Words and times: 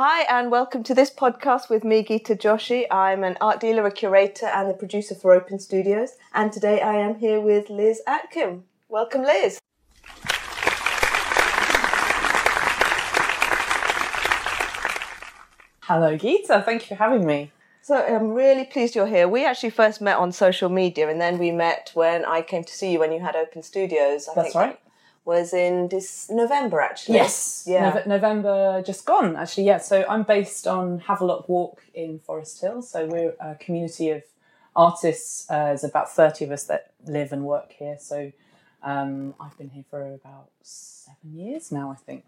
Hi, 0.00 0.22
and 0.32 0.52
welcome 0.52 0.84
to 0.84 0.94
this 0.94 1.10
podcast 1.10 1.68
with 1.68 1.82
me, 1.82 2.04
Gita 2.04 2.36
Joshi. 2.36 2.84
I'm 2.88 3.24
an 3.24 3.36
art 3.40 3.58
dealer, 3.58 3.84
a 3.84 3.90
curator, 3.90 4.46
and 4.46 4.70
the 4.70 4.74
producer 4.74 5.16
for 5.16 5.32
Open 5.32 5.58
Studios. 5.58 6.10
And 6.32 6.52
today 6.52 6.80
I 6.80 6.94
am 6.94 7.16
here 7.16 7.40
with 7.40 7.68
Liz 7.68 8.00
Atkin. 8.06 8.62
Welcome, 8.88 9.22
Liz. 9.22 9.58
Hello, 15.82 16.16
Gita. 16.16 16.62
Thank 16.64 16.82
you 16.82 16.96
for 16.96 17.02
having 17.02 17.26
me. 17.26 17.50
So 17.82 17.96
I'm 17.96 18.34
really 18.34 18.66
pleased 18.66 18.94
you're 18.94 19.08
here. 19.08 19.26
We 19.26 19.44
actually 19.44 19.70
first 19.70 20.00
met 20.00 20.16
on 20.16 20.30
social 20.30 20.68
media, 20.68 21.08
and 21.10 21.20
then 21.20 21.38
we 21.38 21.50
met 21.50 21.90
when 21.94 22.24
I 22.24 22.42
came 22.42 22.62
to 22.62 22.72
see 22.72 22.92
you 22.92 23.00
when 23.00 23.10
you 23.10 23.18
had 23.18 23.34
Open 23.34 23.64
Studios. 23.64 24.28
I 24.28 24.34
That's 24.36 24.52
think 24.52 24.54
right. 24.54 24.80
Was 25.28 25.52
in 25.52 25.88
this 25.88 26.30
November 26.30 26.80
actually. 26.80 27.16
Yes. 27.16 27.64
Yeah. 27.66 27.90
Nov- 27.90 28.06
November 28.06 28.82
just 28.82 29.04
gone, 29.04 29.36
actually. 29.36 29.64
Yeah. 29.64 29.76
So 29.76 30.06
I'm 30.08 30.22
based 30.22 30.66
on 30.66 31.00
Havelock 31.00 31.50
Walk 31.50 31.82
in 31.92 32.18
Forest 32.18 32.62
Hill. 32.62 32.80
So 32.80 33.04
we're 33.04 33.34
a 33.38 33.54
community 33.56 34.08
of 34.08 34.22
artists. 34.74 35.44
Uh, 35.50 35.66
there's 35.66 35.84
about 35.84 36.10
30 36.10 36.46
of 36.46 36.50
us 36.52 36.64
that 36.64 36.92
live 37.04 37.30
and 37.34 37.44
work 37.44 37.72
here. 37.78 37.98
So 38.00 38.32
um, 38.82 39.34
I've 39.38 39.58
been 39.58 39.68
here 39.68 39.84
for 39.90 40.14
about 40.14 40.48
seven 40.62 41.34
years 41.34 41.70
now, 41.70 41.90
I 41.90 41.96
think. 41.96 42.24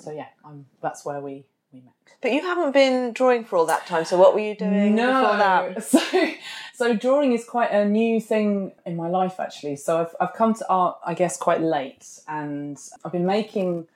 So 0.00 0.10
yeah, 0.10 0.26
I'm, 0.44 0.66
that's 0.82 1.04
where 1.04 1.20
we, 1.20 1.44
we 1.72 1.80
met. 1.80 1.92
But 2.20 2.32
you 2.32 2.42
haven't 2.42 2.72
been 2.72 3.12
drawing 3.12 3.44
for 3.44 3.56
all 3.56 3.66
that 3.66 3.86
time. 3.86 4.04
So 4.04 4.18
what 4.18 4.34
were 4.34 4.40
you 4.40 4.54
doing 4.54 4.96
before 4.96 5.36
that? 5.36 5.82
So, 5.90 6.30
so 6.74 6.96
drawing 6.96 7.32
is 7.32 7.44
quite 7.44 7.70
a 7.70 7.84
new 7.84 8.20
thing 8.20 8.72
in 8.86 8.96
my 8.96 9.08
life 9.08 9.38
actually. 9.38 9.76
So 9.76 10.00
I've 10.00 10.14
I've 10.20 10.34
come 10.34 10.54
to 10.54 10.68
art, 10.68 10.98
I 11.04 11.14
guess, 11.14 11.36
quite 11.36 11.60
late, 11.60 12.06
and 12.28 12.78
I've 13.04 13.12
been 13.12 13.26
making 13.26 13.86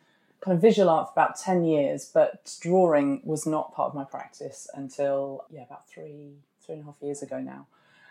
kind 0.40 0.54
of 0.54 0.60
visual 0.60 0.90
art 0.90 1.08
for 1.08 1.12
about 1.12 1.38
ten 1.38 1.64
years, 1.64 2.10
but 2.12 2.56
drawing 2.60 3.22
was 3.24 3.46
not 3.46 3.74
part 3.74 3.88
of 3.88 3.94
my 3.94 4.04
practice 4.04 4.68
until 4.74 5.44
yeah, 5.50 5.62
about 5.62 5.88
three 5.88 6.34
three 6.64 6.74
and 6.74 6.82
a 6.82 6.86
half 6.86 6.96
years 7.00 7.22
ago 7.22 7.40
now. 7.40 7.66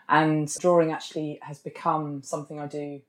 And 0.08 0.52
drawing 0.58 0.92
actually 0.92 1.38
has 1.42 1.58
become 1.58 2.22
something 2.22 2.60
I 2.60 2.66
do 2.66 3.00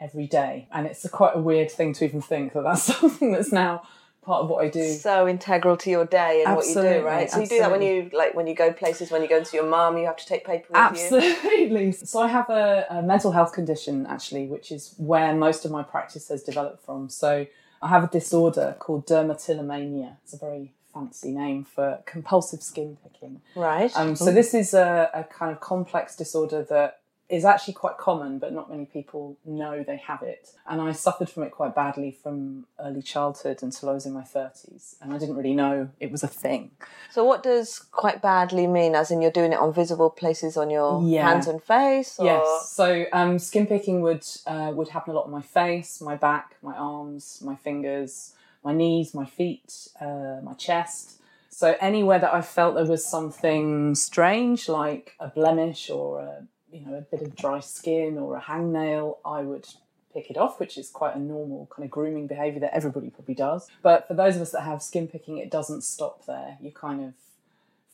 every 0.00 0.26
day, 0.26 0.68
and 0.72 0.86
it's 0.86 1.04
a 1.04 1.08
quite 1.08 1.36
a 1.36 1.40
weird 1.40 1.70
thing 1.70 1.92
to 1.94 2.04
even 2.04 2.20
think 2.20 2.52
that 2.52 2.62
that's 2.62 2.82
something 3.00 3.32
that's 3.32 3.52
now 3.52 3.82
part 4.24 4.42
of 4.42 4.48
what 4.48 4.64
I 4.64 4.68
do. 4.68 4.92
So 4.94 5.28
integral 5.28 5.76
to 5.78 5.90
your 5.90 6.06
day 6.06 6.42
and 6.44 6.56
what 6.56 6.66
you 6.66 6.74
do, 6.74 7.04
right? 7.04 7.30
So 7.30 7.40
you 7.40 7.46
do 7.46 7.58
that 7.58 7.70
when 7.70 7.82
you 7.82 8.10
like 8.12 8.34
when 8.34 8.46
you 8.46 8.54
go 8.54 8.72
places, 8.72 9.10
when 9.10 9.22
you 9.22 9.28
go 9.28 9.42
see 9.42 9.56
your 9.56 9.66
mum, 9.66 9.98
you 9.98 10.06
have 10.06 10.16
to 10.16 10.26
take 10.26 10.44
paper 10.44 10.66
with 10.70 11.00
you. 11.10 11.18
Absolutely. 11.18 11.92
So 12.04 12.20
I 12.20 12.28
have 12.28 12.48
a, 12.50 12.86
a 12.90 13.02
mental 13.02 13.32
health 13.32 13.52
condition 13.52 14.06
actually, 14.06 14.46
which 14.46 14.70
is 14.70 14.94
where 14.98 15.34
most 15.34 15.64
of 15.64 15.70
my 15.70 15.82
practice 15.82 16.28
has 16.28 16.42
developed 16.42 16.84
from. 16.84 17.08
So 17.08 17.46
I 17.82 17.88
have 17.88 18.04
a 18.04 18.08
disorder 18.08 18.76
called 18.78 19.06
dermatillomania. 19.06 20.16
It's 20.22 20.34
a 20.34 20.38
very 20.38 20.72
fancy 20.92 21.32
name 21.32 21.64
for 21.64 21.98
compulsive 22.06 22.62
skin 22.62 22.96
picking. 23.02 23.40
Right. 23.54 23.90
Um, 23.96 24.16
so 24.16 24.32
this 24.32 24.54
is 24.54 24.74
a, 24.74 25.10
a 25.12 25.24
kind 25.24 25.52
of 25.52 25.60
complex 25.60 26.16
disorder 26.16 26.62
that 26.70 27.00
is 27.28 27.44
actually 27.44 27.74
quite 27.74 27.96
common, 27.96 28.38
but 28.38 28.52
not 28.52 28.70
many 28.70 28.84
people 28.84 29.36
know 29.46 29.82
they 29.82 29.96
have 29.96 30.22
it. 30.22 30.50
And 30.66 30.80
I 30.80 30.92
suffered 30.92 31.30
from 31.30 31.42
it 31.44 31.52
quite 31.52 31.74
badly 31.74 32.10
from 32.10 32.66
early 32.78 33.00
childhood 33.00 33.62
until 33.62 33.88
I 33.88 33.92
was 33.94 34.04
in 34.04 34.12
my 34.12 34.22
30s. 34.22 34.96
And 35.00 35.12
I 35.12 35.18
didn't 35.18 35.36
really 35.36 35.54
know 35.54 35.88
it 36.00 36.10
was 36.12 36.22
a 36.22 36.28
thing. 36.28 36.72
So 37.10 37.24
what 37.24 37.42
does 37.42 37.78
quite 37.78 38.20
badly 38.20 38.66
mean? 38.66 38.94
As 38.94 39.10
in 39.10 39.22
you're 39.22 39.30
doing 39.30 39.52
it 39.52 39.58
on 39.58 39.72
visible 39.72 40.10
places 40.10 40.56
on 40.56 40.68
your 40.68 41.02
Yeah. 41.02 41.26
hands 41.28 41.46
and 41.46 41.62
face? 41.62 42.18
Or... 42.18 42.26
Yes. 42.26 42.70
So 42.70 43.06
um, 43.12 43.38
skin 43.38 43.66
picking 43.66 44.02
would 44.02 44.26
uh, 44.46 44.72
would 44.74 44.88
happen 44.88 45.12
a 45.12 45.16
lot 45.16 45.24
on 45.24 45.30
my 45.30 45.42
face, 45.42 46.00
my 46.02 46.16
back, 46.16 46.56
my 46.62 46.74
arms, 46.74 47.40
my 47.42 47.56
fingers, 47.56 48.34
my 48.62 48.72
knees, 48.74 49.14
my 49.14 49.24
feet, 49.24 49.88
uh, 50.00 50.40
my 50.42 50.54
chest. 50.54 51.20
So 51.48 51.76
anywhere 51.80 52.18
that 52.18 52.34
I 52.34 52.42
felt 52.42 52.74
there 52.74 52.84
was 52.84 53.06
something 53.06 53.94
strange, 53.94 54.68
like 54.68 55.14
a 55.20 55.28
blemish 55.28 55.88
or 55.88 56.20
a 56.20 56.46
you 56.74 56.84
know 56.84 56.94
a 56.94 57.00
bit 57.00 57.22
of 57.22 57.36
dry 57.36 57.60
skin 57.60 58.18
or 58.18 58.36
a 58.36 58.40
hangnail, 58.40 59.18
I 59.24 59.42
would 59.42 59.68
pick 60.12 60.30
it 60.30 60.36
off, 60.36 60.58
which 60.58 60.76
is 60.76 60.90
quite 60.90 61.14
a 61.14 61.18
normal 61.18 61.68
kind 61.74 61.84
of 61.84 61.90
grooming 61.90 62.26
behaviour 62.26 62.60
that 62.60 62.74
everybody 62.74 63.10
probably 63.10 63.34
does. 63.34 63.68
But 63.82 64.08
for 64.08 64.14
those 64.14 64.36
of 64.36 64.42
us 64.42 64.52
that 64.52 64.62
have 64.62 64.82
skin 64.82 65.08
picking, 65.08 65.38
it 65.38 65.50
doesn't 65.50 65.82
stop 65.82 66.26
there. 66.26 66.58
You 66.60 66.72
kind 66.72 67.04
of 67.04 67.14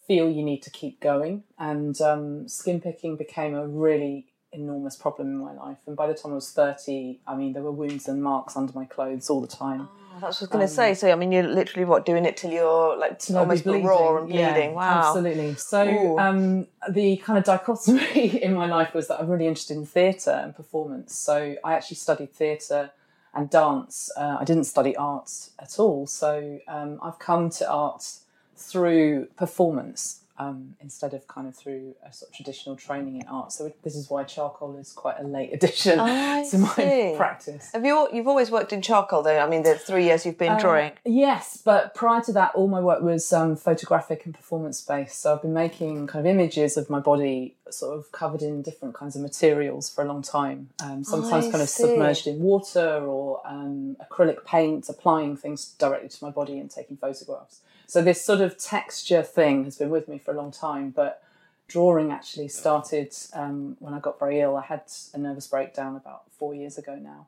feel 0.06 0.30
you 0.30 0.42
need 0.42 0.62
to 0.62 0.70
keep 0.70 1.00
going. 1.00 1.44
And 1.58 2.00
um, 2.00 2.48
skin 2.48 2.80
picking 2.80 3.16
became 3.16 3.54
a 3.54 3.66
really 3.66 4.26
enormous 4.52 4.96
problem 4.96 5.28
in 5.28 5.38
my 5.38 5.52
life. 5.52 5.78
And 5.86 5.96
by 5.96 6.06
the 6.06 6.14
time 6.14 6.32
I 6.32 6.36
was 6.36 6.50
30, 6.50 7.20
I 7.26 7.36
mean, 7.36 7.52
there 7.52 7.62
were 7.62 7.72
wounds 7.72 8.08
and 8.08 8.22
marks 8.22 8.56
under 8.56 8.72
my 8.72 8.84
clothes 8.84 9.30
all 9.30 9.40
the 9.40 9.46
time. 9.46 9.88
Oh, 9.90 9.99
that's 10.20 10.40
what 10.40 10.42
I 10.42 10.44
was 10.44 10.48
going 10.50 10.66
to 10.66 10.72
say. 10.72 10.94
So 10.94 11.10
I 11.10 11.14
mean, 11.14 11.32
you're 11.32 11.42
literally 11.42 11.84
what 11.84 12.04
doing 12.04 12.24
it 12.24 12.36
till 12.36 12.50
you're 12.50 12.96
like 12.96 13.20
almost 13.34 13.66
raw 13.66 14.18
and 14.18 14.28
bleeding. 14.28 14.54
Yeah, 14.54 14.68
wow. 14.70 15.08
Absolutely. 15.08 15.54
So 15.56 16.18
um, 16.18 16.66
the 16.88 17.16
kind 17.18 17.38
of 17.38 17.44
dichotomy 17.44 18.42
in 18.42 18.54
my 18.54 18.66
life 18.66 18.94
was 18.94 19.08
that 19.08 19.20
I'm 19.20 19.28
really 19.28 19.46
interested 19.46 19.76
in 19.76 19.86
theatre 19.86 20.30
and 20.30 20.54
performance. 20.54 21.14
So 21.14 21.56
I 21.64 21.74
actually 21.74 21.96
studied 21.96 22.32
theatre 22.32 22.90
and 23.34 23.48
dance. 23.48 24.10
Uh, 24.16 24.38
I 24.40 24.44
didn't 24.44 24.64
study 24.64 24.96
arts 24.96 25.50
at 25.58 25.78
all. 25.78 26.06
So 26.06 26.60
um, 26.68 26.98
I've 27.02 27.18
come 27.18 27.50
to 27.50 27.70
art 27.70 28.18
through 28.56 29.26
performance 29.36 30.19
um, 30.40 30.74
instead 30.80 31.12
of 31.12 31.28
kind 31.28 31.46
of 31.46 31.54
through 31.54 31.94
a 32.08 32.10
sort 32.12 32.30
of 32.30 32.34
traditional 32.34 32.74
training 32.74 33.20
in 33.20 33.26
art. 33.28 33.52
So 33.52 33.72
this 33.84 33.94
is 33.94 34.08
why 34.08 34.24
charcoal 34.24 34.74
is 34.76 34.90
quite 34.90 35.16
a 35.20 35.22
late 35.36 35.52
addition 35.56 36.00
I 36.00 36.48
to 36.50 36.58
my 36.58 36.68
see. 36.74 37.14
practice. 37.16 37.70
Have 37.74 37.84
you? 37.84 38.08
You've 38.12 38.26
always 38.26 38.50
worked 38.50 38.72
in 38.72 38.80
charcoal, 38.80 39.22
though. 39.22 39.38
I 39.38 39.48
mean, 39.48 39.62
the 39.64 39.74
three 39.74 40.04
years 40.04 40.24
you've 40.24 40.38
been 40.38 40.52
Uh, 40.52 40.58
drawing. 40.58 40.92
Yes, 41.04 41.60
but 41.62 41.94
prior 41.94 42.22
to 42.22 42.32
that, 42.32 42.52
all 42.54 42.68
my 42.68 42.80
work 42.80 43.02
was 43.02 43.30
um, 43.32 43.54
photographic 43.54 44.24
and 44.24 44.34
performance 44.34 44.80
based. 44.80 45.20
So 45.20 45.34
I've 45.34 45.42
been 45.42 45.52
making 45.52 46.06
kind 46.06 46.26
of 46.26 46.30
images 46.34 46.76
of 46.78 46.88
my 46.88 47.00
body, 47.00 47.56
sort 47.68 47.96
of 47.98 48.10
covered 48.10 48.42
in 48.42 48.62
different 48.62 48.94
kinds 48.94 49.14
of 49.16 49.22
materials 49.22 49.90
for 49.90 50.02
a 50.02 50.06
long 50.06 50.22
time. 50.22 50.70
Um, 50.82 51.04
sometimes 51.04 51.46
I 51.46 51.50
kind 51.50 51.62
of 51.62 51.68
see. 51.68 51.82
submerged 51.84 52.26
in 52.26 52.40
water 52.40 53.04
or 53.06 53.42
um, 53.44 53.96
acrylic 54.04 54.44
paint, 54.46 54.88
applying 54.88 55.36
things 55.36 55.74
directly 55.78 56.08
to 56.08 56.24
my 56.24 56.30
body 56.30 56.58
and 56.58 56.70
taking 56.70 56.96
photographs. 56.96 57.60
So 57.90 58.00
this 58.02 58.24
sort 58.24 58.40
of 58.40 58.56
texture 58.56 59.24
thing 59.24 59.64
has 59.64 59.76
been 59.76 59.90
with 59.90 60.06
me 60.06 60.16
for 60.16 60.30
a 60.30 60.36
long 60.36 60.52
time, 60.52 60.90
but 60.90 61.24
drawing 61.66 62.12
actually 62.12 62.46
started 62.46 63.12
um, 63.32 63.76
when 63.80 63.92
I 63.92 63.98
got 63.98 64.16
very 64.20 64.38
ill. 64.38 64.56
I 64.56 64.62
had 64.62 64.82
a 65.12 65.18
nervous 65.18 65.48
breakdown 65.48 65.96
about 65.96 66.22
four 66.30 66.54
years 66.54 66.78
ago 66.78 66.94
now, 66.94 67.26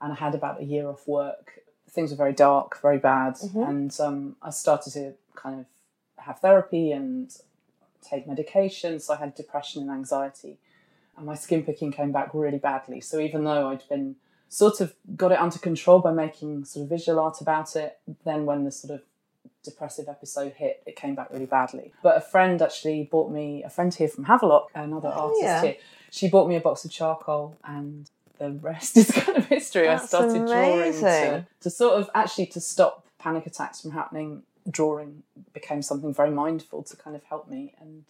and 0.00 0.12
I 0.12 0.14
had 0.14 0.36
about 0.36 0.60
a 0.60 0.64
year 0.64 0.86
off 0.86 1.08
work. 1.08 1.64
Things 1.90 2.12
were 2.12 2.16
very 2.16 2.32
dark, 2.32 2.80
very 2.80 2.98
bad, 2.98 3.38
and 3.56 3.92
um, 3.98 4.36
I 4.40 4.50
started 4.50 4.92
to 4.92 5.14
kind 5.34 5.58
of 5.58 5.66
have 6.24 6.38
therapy 6.38 6.92
and 6.92 7.36
take 8.00 8.28
medication. 8.28 9.00
So 9.00 9.14
I 9.14 9.16
had 9.16 9.34
depression 9.34 9.82
and 9.82 9.90
anxiety, 9.90 10.58
and 11.16 11.26
my 11.26 11.34
skin 11.34 11.64
picking 11.64 11.90
came 11.90 12.12
back 12.12 12.30
really 12.34 12.58
badly. 12.58 13.00
So 13.00 13.18
even 13.18 13.42
though 13.42 13.68
I'd 13.68 13.88
been 13.88 14.14
sort 14.48 14.80
of 14.80 14.94
got 15.16 15.32
it 15.32 15.40
under 15.40 15.58
control 15.58 15.98
by 15.98 16.12
making 16.12 16.66
sort 16.66 16.84
of 16.84 16.88
visual 16.88 17.18
art 17.18 17.40
about 17.40 17.74
it, 17.74 17.98
then 18.24 18.46
when 18.46 18.62
the 18.62 18.70
sort 18.70 18.94
of 18.94 19.02
depressive 19.64 20.08
episode 20.08 20.52
hit, 20.52 20.82
it 20.86 20.94
came 20.96 21.14
back 21.14 21.30
really 21.32 21.46
badly. 21.46 21.92
But 22.02 22.16
a 22.16 22.20
friend 22.20 22.60
actually 22.62 23.08
bought 23.10 23.32
me, 23.32 23.62
a 23.64 23.70
friend 23.70 23.92
here 23.92 24.08
from 24.08 24.24
Havelock, 24.24 24.70
another 24.74 25.10
oh, 25.12 25.22
artist 25.28 25.42
yeah. 25.42 25.62
here, 25.62 25.76
she 26.10 26.28
bought 26.28 26.48
me 26.48 26.54
a 26.54 26.60
box 26.60 26.84
of 26.84 26.92
charcoal 26.92 27.56
and 27.64 28.08
the 28.38 28.50
rest 28.52 28.96
is 28.96 29.10
kind 29.10 29.38
of 29.38 29.46
history. 29.46 29.86
That's 29.86 30.04
I 30.04 30.06
started 30.06 30.46
drawing 30.46 30.92
to, 30.92 31.46
to 31.60 31.70
sort 31.70 32.00
of 32.00 32.10
actually 32.14 32.46
to 32.46 32.60
stop 32.60 33.06
panic 33.18 33.46
attacks 33.46 33.80
from 33.80 33.90
happening. 33.92 34.42
Drawing 34.70 35.22
became 35.52 35.82
something 35.82 36.14
very 36.14 36.30
mindful 36.30 36.82
to 36.84 36.96
kind 36.96 37.16
of 37.16 37.24
help 37.24 37.50
me. 37.50 37.74
And 37.80 38.04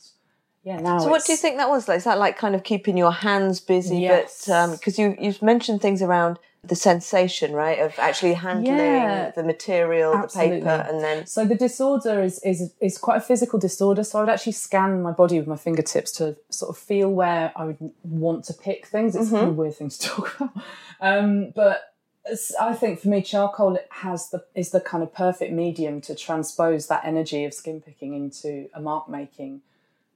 yeah, 0.62 0.80
now 0.80 0.98
So, 0.98 1.08
what 1.08 1.24
do 1.24 1.32
you 1.32 1.38
think 1.38 1.56
that 1.56 1.68
was? 1.68 1.88
Like, 1.88 1.98
is 1.98 2.04
that 2.04 2.18
like 2.18 2.38
kind 2.38 2.54
of 2.54 2.62
keeping 2.62 2.96
your 2.96 3.12
hands 3.12 3.60
busy? 3.60 3.98
Yes. 3.98 4.48
Um, 4.48 4.70
but 4.70 4.80
because 4.80 4.98
you 4.98 5.16
you've 5.18 5.42
mentioned 5.42 5.82
things 5.82 6.00
around 6.00 6.38
the 6.66 6.76
sensation, 6.76 7.52
right, 7.52 7.78
of 7.80 7.98
actually 7.98 8.34
handling 8.34 8.76
Yeah. 8.78 9.30
the 9.30 9.42
material, 9.42 10.14
Absolutely. 10.14 10.60
the 10.60 10.66
paper, 10.66 10.88
and 10.88 11.00
then 11.02 11.26
So 11.26 11.44
the 11.44 11.54
disorder 11.54 12.22
is, 12.22 12.38
is 12.40 12.72
is 12.80 12.98
quite 12.98 13.18
a 13.18 13.20
physical 13.20 13.58
disorder. 13.58 14.02
So 14.04 14.18
I 14.18 14.22
would 14.22 14.30
actually 14.30 14.52
scan 14.52 15.02
my 15.02 15.12
body 15.12 15.38
with 15.38 15.48
my 15.48 15.56
fingertips 15.56 16.12
to 16.12 16.36
sort 16.50 16.70
of 16.70 16.78
feel 16.78 17.10
where 17.10 17.52
I 17.56 17.64
would 17.66 17.78
want 18.02 18.44
to 18.46 18.54
pick 18.54 18.86
things. 18.86 19.14
It's 19.16 19.30
kind 19.30 19.42
of 19.44 19.48
a 19.50 19.52
weird 19.52 19.76
thing 19.76 19.90
to 19.90 19.98
talk 20.08 20.40
about, 20.40 20.52
um, 21.00 21.50
but 21.54 21.94
I 22.58 22.72
think 22.72 23.00
for 23.00 23.08
me, 23.08 23.20
charcoal 23.20 23.78
has 23.90 24.30
the 24.30 24.44
is 24.54 24.70
the 24.70 24.80
kind 24.80 25.02
of 25.02 25.12
perfect 25.12 25.52
medium 25.52 26.00
to 26.02 26.14
transpose 26.14 26.86
that 26.86 27.04
energy 27.04 27.44
of 27.44 27.52
skin 27.52 27.80
picking 27.82 28.14
into 28.14 28.68
a 28.72 28.80
mark 28.80 29.08
making 29.10 29.60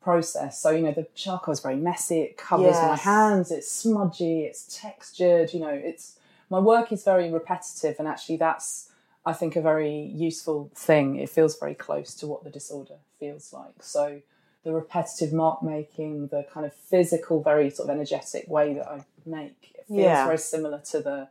process. 0.01 0.59
So 0.63 0.71
you 0.71 0.83
know 0.83 0.93
the 0.93 1.07
charcoal 1.15 1.53
is 1.53 1.61
very 1.61 1.77
messy. 1.77 2.21
It 2.21 2.39
covers 2.39 2.77
my 2.77 2.97
hands. 2.97 3.51
It's 3.51 3.71
smudgy. 3.71 4.45
It's 4.45 4.81
textured. 4.81 5.53
You 5.53 5.61
know, 5.61 5.69
it's 5.69 6.18
my 6.51 6.59
work 6.59 6.93
is 6.93 7.05
very 7.05 7.31
repetitive, 7.31 7.97
and 7.99 8.09
actually 8.09 8.37
that's 8.37 8.91
I 9.27 9.33
think 9.33 9.57
a 9.57 9.61
very 9.61 9.95
useful 10.15 10.71
thing. 10.75 11.17
It 11.17 11.29
feels 11.29 11.59
very 11.59 11.75
close 11.75 12.15
to 12.15 12.27
what 12.27 12.45
the 12.45 12.51
disorder 12.51 12.95
feels 13.21 13.53
like. 13.53 13.83
So 13.83 14.23
the 14.65 14.73
repetitive 14.73 15.33
mark 15.33 15.63
making, 15.63 16.29
the 16.29 16.47
kind 16.53 16.65
of 16.67 16.73
physical, 16.75 17.43
very 17.43 17.71
sort 17.71 17.89
of 17.89 17.95
energetic 17.95 18.49
way 18.49 18.75
that 18.75 18.87
I 18.89 19.05
make, 19.27 19.73
it 19.75 19.85
feels 19.87 19.99
Yeah. 20.01 20.25
very 20.25 20.39
similar 20.39 20.79
to 20.93 21.01
the 21.01 21.29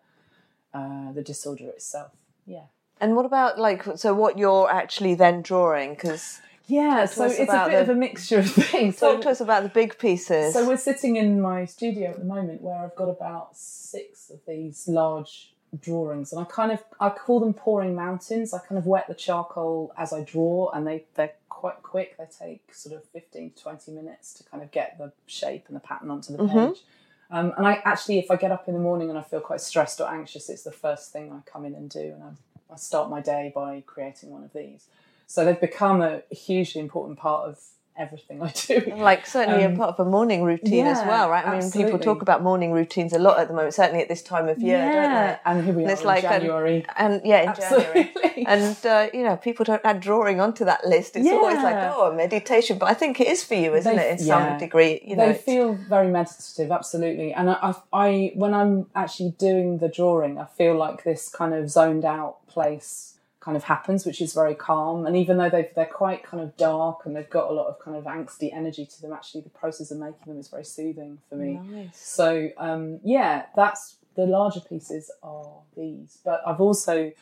uh, 0.74 1.12
the 1.14 1.24
disorder 1.24 1.69
itself. 1.69 2.12
Yeah. 2.46 2.66
And 3.00 3.16
what 3.16 3.25
about 3.25 3.58
like 3.60 3.84
so 3.96 4.14
what 4.14 4.38
you're 4.38 4.69
actually 4.69 5.16
then 5.16 5.42
drawing? 5.42 5.92
Because 5.96 6.40
Yeah, 6.68 7.06
Talk 7.06 7.10
so 7.10 7.25
it's 7.25 7.40
a 7.40 7.40
bit 7.40 7.72
the- 7.72 7.81
of 7.81 7.90
a 7.90 7.96
mixture 7.96 8.40
of 8.40 8.50
things. 8.52 8.98
So, 8.98 9.14
talk 9.14 9.22
to 9.24 9.30
us 9.30 9.42
about 9.42 9.64
the 9.64 9.69
big 9.69 9.98
pieces. 9.98 10.54
so 10.54 10.68
we're 10.68 10.78
sitting 10.78 11.16
in 11.16 11.40
my 11.42 11.66
studio 11.66 12.10
at 12.12 12.19
the 12.19 12.25
moment 12.25 12.62
where 12.62 12.75
I've 12.75 12.96
got 12.96 13.10
about 13.10 13.56
six 13.56 14.30
of 14.30 14.40
these 14.46 14.88
large 14.88 15.54
drawings, 15.81 16.31
and 16.34 16.42
I 16.42 16.46
kind 16.46 16.72
of 16.72 16.84
I 17.00 17.10
call 17.10 17.40
them 17.40 17.54
pouring 17.54 17.96
mountains. 17.96 18.54
I 18.54 18.60
kind 18.60 18.78
of 18.78 18.86
wet 18.86 19.08
the 19.08 19.14
charcoal 19.16 19.94
as 19.98 20.12
I 20.14 20.24
draw, 20.24 20.69
and 20.72 20.86
they 20.86 21.06
they're 21.16 21.34
quite 21.50 21.81
quick. 21.84 22.18
They 22.18 22.25
take 22.25 22.74
sort 22.74 22.96
of 22.96 23.04
fifteen 23.06 23.52
to 23.52 23.62
twenty 23.64 23.92
minutes 23.92 24.34
to 24.36 24.44
kind 24.44 24.62
of 24.62 24.72
get 24.72 24.98
the 24.98 25.12
shape 25.25 25.66
and 25.68 25.75
the 25.75 25.80
pattern 25.81 26.12
onto 26.12 26.36
the 26.36 26.44
Mhm. 26.44 26.69
page. 26.74 26.84
Um, 27.30 27.54
and 27.58 27.68
I 27.68 27.81
actually, 27.84 28.19
if 28.19 28.31
I 28.31 28.38
get 28.38 28.52
up 28.54 28.68
in 28.69 28.74
the 28.74 28.80
morning 28.80 29.10
and 29.10 29.18
I 29.19 29.22
feel 29.22 29.42
quite 29.42 29.60
stressed 29.60 30.00
or 30.00 30.08
anxious, 30.10 30.50
it's 30.50 30.64
the 30.64 30.72
first 30.72 31.12
thing 31.12 31.31
I 31.34 31.42
come 31.50 31.66
in 31.66 31.75
and 31.75 31.90
do, 31.90 32.00
and 32.14 32.24
I, 32.24 32.74
I 32.74 32.75
start 32.78 33.10
my 33.10 33.19
day 33.22 33.52
by 33.54 33.84
creating 33.86 34.30
one 34.31 34.44
of 34.46 34.54
these. 34.54 34.86
So 35.30 35.44
they've 35.46 35.60
become 35.60 36.02
a 36.02 36.22
hugely 36.32 36.82
important 36.82 37.20
part 37.20 37.50
of 37.50 37.60
everything 38.00 38.42
I 38.48 38.54
do. 38.68 38.94
like 38.96 39.26
certainly 39.26 39.64
a 39.64 39.70
Um, 39.70 39.76
part 39.76 39.90
of 39.98 40.06
a 40.06 40.10
morning 40.10 40.44
routine 40.44 40.86
as 40.86 41.00
well, 41.00 41.30
right? 41.32 41.46
I 41.46 41.60
mean, 41.60 41.72
people 41.72 41.98
talk 42.00 42.22
about 42.22 42.44
morning 42.44 42.72
routines 42.72 43.12
a 43.12 43.18
lot 43.20 43.40
at 43.40 43.48
the 43.48 43.56
moment, 43.56 43.74
certainly 43.74 44.02
at 44.04 44.08
this 44.08 44.22
time 44.22 44.48
of 44.48 44.60
year, 44.60 44.78
don't 44.78 45.14
they? 45.14 45.38
and 45.46 45.66
here 45.66 45.74
we 45.74 45.82
And 45.82 45.90
are 45.90 45.94
it's 45.94 46.02
in 46.02 46.08
like 46.08 46.24
an- 46.24 46.30
January. 46.42 46.86
And 46.96 47.22
yeah, 47.26 47.50
in 47.50 47.56
January. 47.56 48.12
Absolutely. 48.16 48.46
And 48.46 48.86
uh, 48.86 49.08
you 49.14 49.24
know, 49.24 49.36
people 49.36 49.66
don't 49.66 49.82
add 49.84 50.00
drawing 50.00 50.40
onto 50.40 50.64
that 50.66 50.86
list. 50.86 51.16
It's 51.16 51.28
always 51.28 51.58
like, 51.58 51.76
oh, 51.96 52.14
meditation. 52.16 52.78
But 52.78 52.90
I 52.92 52.94
think 52.94 53.20
it 53.20 53.28
is 53.28 53.44
for 53.44 53.56
you, 53.56 53.74
isn't 53.74 53.96
They- 53.96 54.10
it? 54.12 54.20
In 54.22 54.26
yeah. 54.28 54.50
some 54.50 54.60
degree, 54.60 55.02
you 55.04 55.16
know. 55.16 55.28
they 55.30 55.34
feel 55.34 55.74
very 55.74 56.08
meditative, 56.10 56.72
absolutely. 56.72 57.34
And 57.34 57.50
I, 57.50 57.58
I, 57.70 57.74
I, 58.08 58.32
when 58.36 58.54
I'm 58.54 58.86
actually 58.96 59.32
doing 59.40 59.80
the 59.80 59.90
drawing, 59.90 60.38
I 60.38 60.46
feel 60.46 60.78
like 60.78 61.04
this 61.04 61.30
kind 61.30 61.54
of 61.56 61.70
zoned 61.72 62.06
out 62.06 62.46
place 62.48 63.17
kind 63.48 63.56
of 63.56 63.64
happens, 63.64 64.06
which 64.06 64.20
is 64.20 64.34
very 64.34 64.54
calm. 64.54 65.06
And 65.06 65.16
even 65.16 65.38
though 65.38 65.50
they've, 65.50 65.74
they're 65.74 65.86
quite 65.86 66.22
kind 66.22 66.44
of 66.44 66.58
dark 66.58 67.06
and 67.06 67.16
they've 67.16 67.30
got 67.30 67.50
a 67.50 67.54
lot 67.54 67.68
of 67.68 67.80
kind 67.80 67.96
of 67.96 68.04
angsty 68.04 68.54
energy 68.54 68.86
to 68.86 69.02
them, 69.02 69.14
actually 69.14 69.40
the 69.40 69.50
process 69.50 69.90
of 69.90 70.00
making 70.00 70.26
them 70.26 70.38
is 70.38 70.50
very 70.50 70.66
soothing 70.66 71.20
for 71.30 71.36
me. 71.36 71.54
Nice. 71.54 71.98
So 71.98 72.50
um, 72.58 73.00
yeah, 73.06 73.46
that's 73.56 73.96
the 74.16 74.26
larger 74.26 74.60
pieces 74.60 75.10
are 75.24 75.62
these. 75.78 76.18
But 76.26 76.42
I've 76.46 76.60
also 76.60 77.14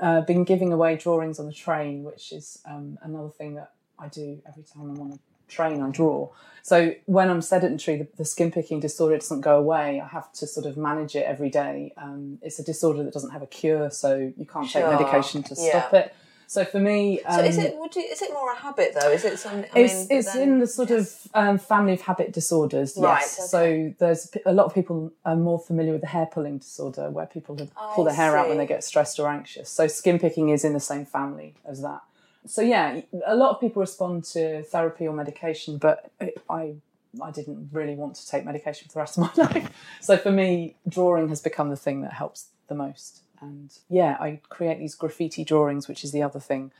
uh, 0.00 0.22
been 0.22 0.42
giving 0.42 0.72
away 0.72 0.96
drawings 0.96 1.38
on 1.38 1.46
the 1.46 1.52
train, 1.52 2.02
which 2.02 2.32
is 2.32 2.58
um, 2.68 2.98
another 3.00 3.28
thing 3.30 3.54
that 3.54 3.70
I 4.00 4.08
do 4.08 4.42
every 4.48 4.64
time 4.64 4.90
I'm 4.90 5.00
on 5.00 5.12
a 5.12 5.18
train. 5.52 5.82
I 5.82 5.90
draw. 5.90 6.28
So 6.64 6.94
when 7.06 7.28
I'm 7.28 7.42
sedentary, 7.42 7.96
the, 7.98 8.08
the 8.18 8.24
skin 8.24 8.52
picking 8.52 8.78
disorder 8.80 9.16
doesn't 9.18 9.40
go 9.40 9.58
away. 9.58 10.00
I 10.00 10.06
have 10.06 10.32
to 10.34 10.46
sort 10.46 10.64
of 10.66 10.76
manage 10.76 11.16
it 11.16 11.24
every 11.26 11.50
day. 11.50 11.92
Um, 11.96 12.38
it's 12.40 12.58
a 12.60 12.62
disorder 12.64 13.02
that 13.04 13.12
doesn't 13.12 13.30
have 13.30 13.42
a 13.42 13.48
cure, 13.48 13.90
so 13.90 14.32
you 14.36 14.46
can't 14.46 14.68
Sure, 14.68 14.82
take 14.88 14.90
medication 15.00 15.42
to 15.44 15.54
yeah. 15.58 15.70
stop 15.70 15.94
it. 15.94 16.14
So 16.46 16.64
for 16.66 16.78
me, 16.78 17.20
um, 17.22 17.38
So 17.38 17.44
is 17.46 17.58
it? 17.58 17.76
Would 17.78 17.96
you? 17.96 18.02
Is 18.02 18.20
it 18.20 18.30
more 18.32 18.52
a 18.52 18.56
habit 18.56 18.90
though? 18.98 19.10
Is 19.10 19.24
it 19.24 19.38
some? 19.38 19.64
I 19.74 19.78
it's 19.80 19.94
mean, 19.94 20.06
it's 20.18 20.32
then- 20.34 20.42
in 20.42 20.58
the 20.60 20.66
sort 20.66 20.90
of 20.90 21.10
um, 21.34 21.56
family 21.58 21.94
of 21.94 22.02
habit 22.02 22.30
disorders. 22.32 22.92
Right, 22.96 23.20
Yes. 23.22 23.38
okay. 23.38 23.46
So 23.54 23.94
there's 23.98 24.30
a 24.44 24.52
lot 24.52 24.66
of 24.66 24.74
people 24.74 25.12
are 25.24 25.34
more 25.34 25.58
familiar 25.58 25.92
with 25.92 26.02
the 26.02 26.08
hair 26.08 26.26
pulling 26.26 26.58
disorder, 26.58 27.08
where 27.10 27.24
people 27.26 27.56
I 27.76 27.92
pull 27.94 28.04
their 28.04 28.14
hair 28.14 28.36
out 28.36 28.48
when 28.50 28.58
they 28.58 28.66
get 28.66 28.84
stressed 28.84 29.18
or 29.18 29.26
anxious. 29.28 29.68
So 29.70 29.86
skin 29.88 30.18
picking 30.18 30.50
is 30.50 30.62
in 30.62 30.74
the 30.74 30.80
same 30.92 31.06
family 31.06 31.54
as 31.64 31.80
that. 31.82 32.02
So 32.46 32.60
yeah, 32.62 33.00
a 33.26 33.36
lot 33.36 33.50
of 33.50 33.60
people 33.60 33.80
respond 33.80 34.24
to 34.32 34.62
therapy 34.64 35.06
or 35.06 35.12
medication, 35.14 35.78
but 35.78 36.10
I 36.50 36.74
I 37.22 37.30
didn't 37.30 37.68
really 37.72 37.94
want 37.94 38.14
to 38.16 38.26
take 38.26 38.44
medication 38.44 38.88
for 38.88 38.94
the 38.94 38.98
rest 39.00 39.18
of 39.18 39.24
my 39.36 39.44
life. 39.44 39.70
So 40.00 40.16
for 40.16 40.32
me, 40.32 40.76
drawing 40.88 41.28
has 41.28 41.40
become 41.40 41.70
the 41.70 41.76
thing 41.76 42.00
that 42.02 42.14
helps 42.14 42.48
the 42.68 42.74
most. 42.74 43.20
And 43.40 43.70
yeah, 43.88 44.16
I 44.20 44.40
create 44.48 44.78
these 44.78 44.94
graffiti 44.94 45.44
drawings, 45.44 45.88
which 45.88 46.04
is 46.04 46.12
the 46.12 46.22
other 46.22 46.40
thing 46.40 46.72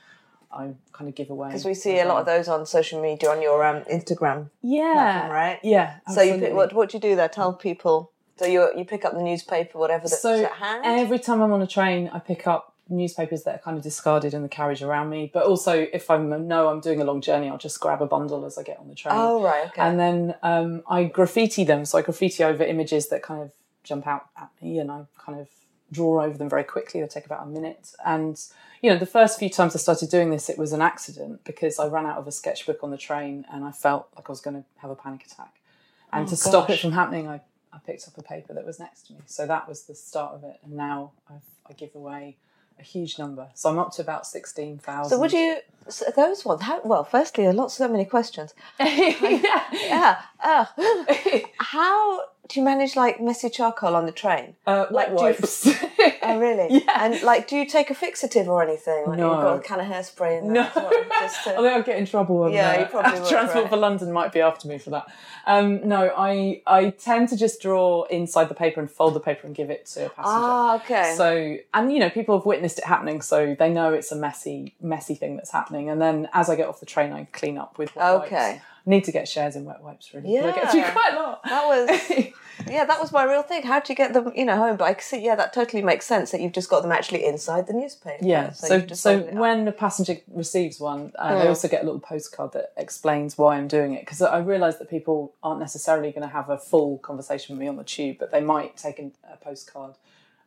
I 0.52 0.74
kind 0.92 1.08
of 1.08 1.14
give 1.14 1.30
away. 1.30 1.48
because 1.48 1.64
we 1.64 1.74
see 1.74 1.98
a 1.98 2.04
lot 2.06 2.18
of 2.20 2.26
those 2.26 2.46
on 2.48 2.66
social 2.66 3.00
media 3.02 3.30
on 3.30 3.40
your 3.42 3.64
um, 3.64 3.82
Instagram 3.84 4.50
Yeah. 4.62 4.92
platform, 4.92 5.32
right? 5.32 5.58
Yeah. 5.62 5.94
So 6.12 6.22
you 6.22 6.38
pick, 6.38 6.54
what 6.54 6.72
what 6.72 6.90
do 6.90 6.96
you 6.96 7.00
do 7.00 7.16
there? 7.16 7.28
Tell 7.28 7.52
people. 7.52 8.10
So 8.36 8.46
you 8.46 8.68
you 8.76 8.84
pick 8.84 9.04
up 9.04 9.12
the 9.14 9.22
newspaper, 9.22 9.78
whatever 9.78 10.08
that's 10.08 10.22
So 10.22 10.44
at 10.44 10.52
hand. 10.52 10.82
every 10.84 11.18
time 11.18 11.40
I'm 11.42 11.52
on 11.52 11.62
a 11.62 11.66
train, 11.66 12.08
I 12.12 12.18
pick 12.18 12.46
up 12.46 12.71
newspapers 12.92 13.42
that 13.44 13.54
are 13.56 13.58
kind 13.58 13.76
of 13.76 13.82
discarded 13.82 14.34
in 14.34 14.42
the 14.42 14.48
carriage 14.48 14.82
around 14.82 15.10
me. 15.10 15.30
But 15.32 15.44
also, 15.44 15.86
if 15.92 16.10
I 16.10 16.18
know 16.18 16.68
I'm 16.68 16.80
doing 16.80 17.00
a 17.00 17.04
long 17.04 17.20
journey, 17.20 17.48
I'll 17.48 17.58
just 17.58 17.80
grab 17.80 18.02
a 18.02 18.06
bundle 18.06 18.44
as 18.44 18.58
I 18.58 18.62
get 18.62 18.78
on 18.78 18.88
the 18.88 18.94
train. 18.94 19.14
oh 19.16 19.42
right, 19.42 19.66
okay. 19.66 19.82
And 19.82 19.98
then 19.98 20.34
um, 20.42 20.82
I 20.88 21.04
graffiti 21.04 21.64
them. 21.64 21.84
So 21.84 21.98
I 21.98 22.02
graffiti 22.02 22.44
over 22.44 22.62
images 22.64 23.08
that 23.08 23.22
kind 23.22 23.42
of 23.42 23.52
jump 23.84 24.06
out 24.06 24.26
at 24.36 24.50
me, 24.60 24.78
and 24.78 24.90
I 24.90 25.04
kind 25.18 25.40
of 25.40 25.48
draw 25.90 26.22
over 26.22 26.38
them 26.38 26.48
very 26.48 26.64
quickly. 26.64 27.00
They 27.00 27.06
take 27.06 27.26
about 27.26 27.42
a 27.42 27.46
minute. 27.46 27.92
And 28.04 28.40
you 28.80 28.90
know, 28.90 28.98
the 28.98 29.06
first 29.06 29.38
few 29.38 29.50
times 29.50 29.74
I 29.76 29.78
started 29.78 30.10
doing 30.10 30.30
this, 30.30 30.48
it 30.48 30.58
was 30.58 30.72
an 30.72 30.82
accident 30.82 31.44
because 31.44 31.78
I 31.78 31.86
ran 31.86 32.06
out 32.06 32.18
of 32.18 32.26
a 32.26 32.32
sketchbook 32.32 32.82
on 32.82 32.90
the 32.90 32.98
train, 32.98 33.44
and 33.52 33.64
I 33.64 33.72
felt 33.72 34.08
like 34.16 34.28
I 34.28 34.32
was 34.32 34.40
going 34.40 34.56
to 34.56 34.64
have 34.78 34.90
a 34.90 34.96
panic 34.96 35.24
attack. 35.26 35.54
And 36.12 36.26
Oh, 36.26 36.30
to 36.30 36.36
stop 36.36 36.68
it 36.68 36.78
from 36.78 36.92
happening, 36.92 37.26
I, 37.28 37.40
I 37.72 37.78
picked 37.86 38.06
up 38.06 38.18
a 38.18 38.22
paper 38.22 38.52
that 38.52 38.66
was 38.66 38.78
next 38.78 39.06
to 39.06 39.14
me. 39.14 39.20
So 39.24 39.46
that 39.46 39.66
was 39.68 39.84
the 39.84 39.94
start 39.94 40.34
of 40.34 40.44
it. 40.44 40.58
And 40.62 40.74
now 40.74 41.12
I've, 41.30 41.44
I 41.68 41.72
give 41.72 41.94
away 41.94 42.36
a 42.78 42.82
huge 42.82 43.18
number. 43.18 43.48
So 43.54 43.70
I'm 43.70 43.78
up 43.78 43.92
to 43.92 44.02
about 44.02 44.26
sixteen 44.26 44.78
thousand. 44.78 45.10
so 45.16 45.20
would 45.20 45.32
you 45.32 45.58
so 45.88 46.04
those 46.16 46.44
ones? 46.44 46.62
How, 46.62 46.80
well, 46.84 47.04
firstly, 47.04 47.44
a 47.46 47.52
lot, 47.52 47.72
so 47.72 47.88
many 47.88 48.04
questions. 48.04 48.54
yeah. 48.80 49.64
Yeah. 49.72 50.20
Uh, 50.42 50.64
how 51.58 52.20
do 52.48 52.58
you 52.60 52.64
manage 52.64 52.96
like 52.96 53.20
messy 53.20 53.48
charcoal 53.50 53.94
on 53.96 54.06
the 54.06 54.12
train? 54.12 54.54
Uh, 54.66 54.86
Like, 54.90 55.08
do 55.08 55.12
you- 55.14 55.18
wipes. 55.20 55.68
Oh 56.22 56.38
really? 56.38 56.78
Yeah. 56.84 57.04
And 57.04 57.22
like, 57.22 57.48
do 57.48 57.56
you 57.56 57.66
take 57.66 57.90
a 57.90 57.94
fixative 57.94 58.46
or 58.46 58.62
anything? 58.62 59.04
Like, 59.06 59.18
No. 59.18 59.32
You've 59.32 59.42
got 59.42 59.56
a 59.56 59.60
can 59.60 59.80
of 59.80 59.86
hairspray 59.86 60.38
in 60.40 60.52
there. 60.52 60.70
No, 60.74 61.04
just 61.20 61.44
to- 61.44 61.50
I 61.50 61.56
think 61.56 61.66
I'll 61.74 61.82
get 61.82 61.98
in 61.98 62.06
trouble. 62.06 62.50
Yeah, 62.50 62.80
you 62.80 62.86
probably 62.86 63.20
would, 63.20 63.28
Transport 63.28 63.64
right. 63.64 63.70
for 63.70 63.76
London 63.76 64.12
might 64.12 64.32
be 64.32 64.40
after 64.40 64.68
me 64.68 64.78
for 64.78 64.90
that. 64.90 65.06
Um, 65.46 65.86
no, 65.88 66.12
I 66.16 66.62
I 66.66 66.90
tend 66.90 67.28
to 67.30 67.36
just 67.36 67.60
draw 67.60 68.04
inside 68.04 68.48
the 68.48 68.54
paper 68.54 68.80
and 68.80 68.90
fold 68.90 69.14
the 69.14 69.20
paper 69.20 69.46
and 69.46 69.54
give 69.56 69.70
it 69.70 69.86
to 69.86 70.06
a 70.06 70.08
passenger. 70.10 70.46
Ah, 70.46 70.76
okay. 70.76 71.14
So, 71.16 71.56
and 71.74 71.92
you 71.92 71.98
know, 71.98 72.10
people 72.10 72.36
have 72.38 72.46
witnessed 72.46 72.78
it 72.78 72.84
happening, 72.84 73.20
so 73.22 73.56
they 73.58 73.68
know 73.70 73.92
it's 73.92 74.12
a 74.12 74.16
messy, 74.16 74.74
messy 74.80 75.14
thing 75.16 75.36
that's 75.36 75.50
happening. 75.50 75.90
And 75.90 76.00
then 76.00 76.28
as 76.32 76.48
I 76.48 76.54
get 76.56 76.68
off 76.68 76.80
the 76.80 76.86
train, 76.86 77.12
I 77.12 77.24
clean 77.32 77.58
up 77.58 77.78
with 77.78 77.94
wet 77.96 78.04
wipes. 78.20 78.26
Okay. 78.32 78.62
Need 78.86 79.04
to 79.04 79.12
get 79.12 79.28
shares 79.28 79.54
in 79.56 79.64
wet 79.64 79.82
wipes, 79.82 80.12
really. 80.14 80.36
'cause 80.40 80.52
I 80.52 80.62
get 80.64 80.74
Yeah. 80.74 80.90
quite 80.92 81.12
a 81.12 81.16
lot. 81.16 81.42
That 81.44 81.66
was 81.66 82.26
yeah, 82.68 82.84
that 82.84 83.00
was 83.00 83.12
my 83.12 83.24
real 83.24 83.42
thing. 83.42 83.62
How 83.62 83.80
do 83.80 83.92
you 83.92 83.96
get 83.96 84.12
them, 84.12 84.32
you 84.34 84.44
know, 84.44 84.56
home? 84.56 84.76
But 84.76 84.84
I 84.86 84.94
can 84.94 85.02
see, 85.02 85.24
yeah, 85.24 85.34
that 85.36 85.52
totally 85.52 85.82
makes 85.82 86.06
sense 86.06 86.30
that 86.30 86.40
you've 86.40 86.52
just 86.52 86.68
got 86.70 86.82
them 86.82 86.92
actually 86.92 87.24
inside 87.24 87.66
the 87.66 87.72
newspaper. 87.72 88.24
Yeah. 88.24 88.52
So, 88.52 88.86
so 88.88 89.20
up. 89.20 89.32
when 89.32 89.64
the 89.64 89.72
passenger 89.72 90.18
receives 90.28 90.80
one, 90.80 91.12
uh, 91.18 91.38
they 91.38 91.44
Mm. 91.46 91.48
also 91.48 91.68
get 91.68 91.82
a 91.82 91.84
little 91.84 92.00
postcard 92.00 92.52
that 92.52 92.72
explains 92.76 93.36
why 93.38 93.56
I'm 93.56 93.68
doing 93.68 93.94
it. 93.94 94.00
Because 94.00 94.22
I 94.22 94.38
realise 94.38 94.76
that 94.76 94.88
people 94.90 95.34
aren't 95.42 95.60
necessarily 95.60 96.10
going 96.12 96.22
to 96.28 96.32
have 96.32 96.48
a 96.50 96.58
full 96.58 96.98
conversation 96.98 97.54
with 97.56 97.60
me 97.60 97.68
on 97.68 97.76
the 97.76 97.84
tube, 97.84 98.16
but 98.18 98.30
they 98.32 98.40
might 98.40 98.76
take 98.76 98.98
an, 98.98 99.12
a 99.32 99.36
postcard, 99.36 99.94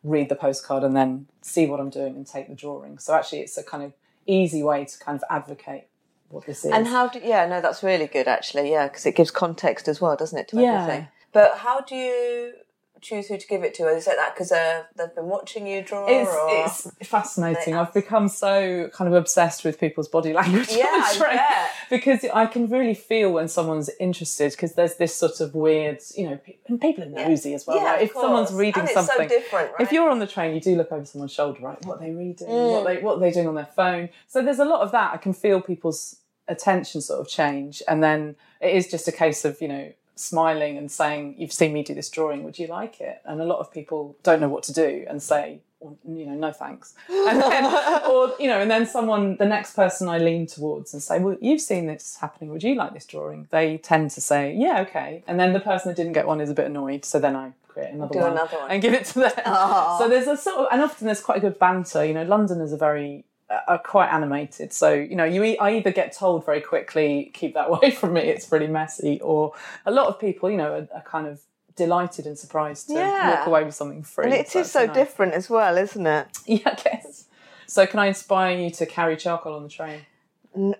read 0.04 0.30
the 0.30 0.36
postcard, 0.36 0.84
and 0.84 0.96
then 0.96 1.28
see 1.42 1.66
what 1.66 1.80
I'm 1.80 1.90
doing 1.90 2.16
and 2.16 2.26
take 2.28 2.48
the 2.48 2.56
drawing. 2.56 2.98
So 3.00 3.14
actually, 3.14 3.40
it's 3.42 3.58
a 3.58 3.64
kind 3.64 3.84
of 3.84 3.94
easy 4.28 4.64
way 4.64 4.86
to 4.86 5.00
kind 5.00 5.16
of 5.16 5.24
advocate 5.30 5.88
what 6.30 6.46
this 6.46 6.66
is. 6.66 6.72
And 6.72 6.88
how 6.88 7.08
do 7.08 7.20
yeah, 7.24 7.46
no, 7.46 7.62
that's 7.62 7.84
really 7.84 8.08
good 8.08 8.28
actually, 8.28 8.72
yeah, 8.72 8.88
because 8.88 9.06
it 9.06 9.16
gives 9.16 9.32
context 9.32 9.88
as 9.88 10.02
well, 10.02 10.16
doesn't 10.16 10.38
it, 10.38 10.48
to 10.50 10.60
Yeah. 10.60 10.82
everything. 10.82 11.08
But 11.36 11.58
how 11.58 11.82
do 11.82 11.96
you 11.96 12.54
choose 13.02 13.28
who 13.28 13.38
to 13.38 13.46
give 13.46 13.62
it 13.64 13.74
to? 13.74 13.90
Is 13.90 14.08
it 14.08 14.16
that 14.16 14.34
because 14.34 14.54
uh, 14.54 14.84
they've 14.96 15.14
been 15.14 15.26
watching 15.26 15.68
you 15.68 15.82
draw? 15.82 16.06
It's, 16.08 16.86
or... 16.86 16.94
it's 16.98 17.10
fascinating. 17.10 17.74
They- 17.74 17.80
I've 17.80 17.94
become 17.94 18.30
so 18.30 18.90
kind 18.94 19.10
of 19.10 19.16
obsessed 19.16 19.66
with 19.66 19.78
people's 19.78 20.08
body 20.08 20.32
language 20.42 20.70
Yeah, 20.72 20.86
on 20.86 21.20
the 21.20 21.26
I 21.26 21.70
because 21.90 22.24
I 22.34 22.46
can 22.46 22.70
really 22.70 22.94
feel 22.94 23.34
when 23.34 23.50
someone's 23.50 23.90
interested 24.00 24.54
because 24.54 24.76
there's 24.76 24.96
this 24.96 25.14
sort 25.14 25.42
of 25.42 25.56
weird, 25.56 26.00
you 26.16 26.30
know, 26.30 26.40
and 26.70 26.80
people 26.80 27.04
are 27.04 27.08
nosy 27.08 27.54
as 27.54 27.68
well. 27.68 27.76
yeah, 27.76 27.92
right? 27.92 28.02
If 28.04 28.14
someone's 28.14 28.54
reading 28.54 28.88
something, 28.88 29.28
so 29.28 29.28
different, 29.28 29.72
right? 29.74 29.82
if 29.82 29.92
you're 29.92 30.10
on 30.10 30.20
the 30.20 30.28
train, 30.28 30.56
you 30.56 30.62
do 30.62 30.78
look 30.78 30.94
over 30.94 31.04
someone's 31.04 31.34
shoulder, 31.34 31.60
right? 31.62 31.86
What 31.86 31.98
are 31.98 32.06
they 32.06 32.12
reading? 32.12 32.48
Mm. 32.48 32.72
What 32.72 32.86
they 32.86 33.02
what 33.02 33.18
are 33.18 33.20
they 33.20 33.32
doing 33.32 33.50
on 33.50 33.56
their 33.56 33.66
phone? 33.66 34.08
So 34.28 34.42
there's 34.42 34.60
a 34.60 34.66
lot 34.66 34.80
of 34.82 34.94
that. 34.94 35.14
I 35.14 35.18
can 35.18 35.34
feel 35.34 35.60
people's 35.60 36.16
attention 36.48 37.02
sort 37.02 37.20
of 37.20 37.28
change, 37.28 37.84
and 37.90 38.02
then 38.02 38.38
it 38.62 38.74
is 38.74 38.90
just 38.90 39.06
a 39.10 39.12
case 39.12 39.44
of 39.44 39.62
you 39.62 39.68
know 39.68 39.92
smiling 40.16 40.78
and 40.78 40.92
saying, 40.92 41.36
"You've 41.38 41.52
seen 41.54 41.74
me 41.74 41.84
do 41.84 41.94
this 41.94 42.10
drawing. 42.10 42.44
Would 42.44 42.58
you 42.60 42.68
like 42.68 43.02
it?" 43.02 43.22
And 43.26 43.42
a 43.42 43.46
lot 43.46 43.60
of 43.60 43.72
people 43.72 44.16
don't 44.24 44.40
know 44.40 44.50
what 44.50 44.64
to 44.64 44.74
do 44.74 45.06
and 45.10 45.22
say. 45.22 45.60
well, 45.80 45.98
You 46.06 46.26
know, 46.26 46.36
no 46.48 46.52
thanks, 46.52 46.94
and 47.10 47.42
then, 47.42 47.64
or 48.10 48.34
you 48.40 48.48
know, 48.48 48.60
and 48.60 48.72
then 48.72 48.86
someone, 48.88 49.36
the 49.38 49.46
next 49.46 49.76
person 49.76 50.08
I 50.08 50.18
lean 50.18 50.48
towards 50.48 50.94
and 50.94 51.02
say, 51.04 51.20
"Well, 51.20 51.38
you've 51.42 51.62
seen 51.62 51.86
this 51.88 52.18
happening. 52.22 52.50
Would 52.52 52.64
you 52.64 52.76
like 52.76 52.94
this 52.94 53.06
drawing?" 53.06 53.48
They 53.52 53.78
tend 53.78 54.12
to 54.12 54.22
say, 54.22 54.54
"Yeah, 54.54 54.82
okay," 54.82 55.24
and 55.28 55.40
then 55.40 55.54
the 55.54 55.60
person 55.60 55.90
that 55.90 55.96
didn't 55.98 56.14
get 56.14 56.26
one 56.28 56.40
is 56.42 56.50
a 56.50 56.54
bit 56.54 56.66
annoyed. 56.68 57.04
So 57.06 57.20
then 57.20 57.36
I 57.36 57.52
create 57.68 57.94
another 57.94 58.14
Do 58.14 58.20
one, 58.20 58.32
another 58.32 58.58
one. 58.58 58.72
and 58.72 58.82
give 58.82 58.94
it 58.94 59.06
to 59.08 59.20
them. 59.20 59.32
Aw. 59.46 59.98
So 60.00 60.08
there's 60.08 60.28
a 60.28 60.38
sort 60.38 60.58
of, 60.62 60.68
and 60.72 60.82
often 60.82 61.06
there's 61.08 61.22
quite 61.22 61.40
a 61.40 61.42
good 61.42 61.60
banter. 61.60 62.06
You 62.06 62.14
know, 62.14 62.24
Londoners 62.24 62.72
are 62.74 62.78
very, 62.78 63.12
uh, 63.20 63.35
are 63.50 63.78
quite 63.80 64.10
animated. 64.10 64.74
So 64.74 64.94
you 64.94 65.16
know, 65.16 65.24
you 65.26 65.44
e- 65.44 65.58
I 65.60 65.72
either 65.76 65.92
get 65.92 66.14
told 66.16 66.46
very 66.46 66.62
quickly, 66.62 67.32
keep 67.34 67.54
that 67.54 67.68
away 67.70 67.92
from 67.92 68.14
me. 68.14 68.22
It's 68.22 68.52
really 68.52 68.68
messy, 68.68 69.20
or 69.22 69.54
a 69.86 69.92
lot 69.92 70.08
of 70.08 70.20
people, 70.20 70.50
you 70.50 70.58
know, 70.58 70.74
are, 70.74 70.88
are 70.96 71.04
kind 71.04 71.28
of 71.28 71.42
delighted 71.76 72.26
and 72.26 72.38
surprised 72.40 72.88
to 72.88 72.94
Yeah. 72.96 73.38
walk 73.38 73.48
away 73.48 73.64
with 73.64 73.76
something 73.76 74.02
free. 74.04 74.26
and 74.26 74.34
it 74.34 74.48
So 74.50 74.60
is 74.60 74.66
it's 74.68 74.74
so 74.74 74.86
nice. 74.86 74.96
different 74.96 75.34
as 75.34 75.50
well, 75.50 75.78
isn't 75.78 76.08
it? 76.08 76.28
Yeah, 76.48 76.60
I 76.66 76.76
guess. 76.76 77.26
So, 77.68 77.86
can 77.88 78.00
I 78.00 78.06
inspire 78.08 78.56
you 78.58 78.70
to 78.72 78.86
carry 78.86 79.18
charcoal 79.18 79.56
on 79.56 79.64
the 79.64 79.70
train? 79.70 80.06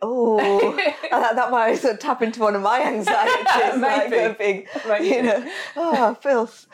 Oh, 0.02 0.76
that, 1.12 1.36
that 1.36 1.52
might 1.52 1.76
sort 1.76 1.96
of 1.96 2.00
tap 2.00 2.22
into 2.22 2.40
one 2.40 2.56
of 2.56 2.62
my 2.62 2.82
anxieties. 2.82 3.82
Maybe. 3.82 4.18
a 4.18 4.34
big, 4.38 4.68
Maybe. 4.88 5.08
you 5.08 5.24
know, 5.24 5.52
oh, 5.76 6.14
filth. 6.22 6.68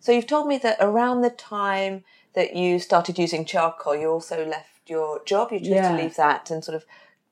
So 0.00 0.10
you've 0.12 0.26
told 0.26 0.46
me 0.46 0.56
that 0.58 0.78
around 0.80 1.20
the 1.20 1.30
time 1.30 2.04
that 2.34 2.56
you 2.56 2.78
started 2.78 3.18
using 3.18 3.44
charcoal, 3.44 3.94
you 3.94 4.08
also 4.08 4.44
left 4.46 4.71
your 4.86 5.22
job. 5.24 5.52
You 5.52 5.58
chose 5.60 5.68
Yeah. 5.68 5.96
to 5.96 6.02
leave 6.02 6.16
that 6.16 6.50
and 6.50 6.64
sort 6.64 6.76
of 6.76 6.84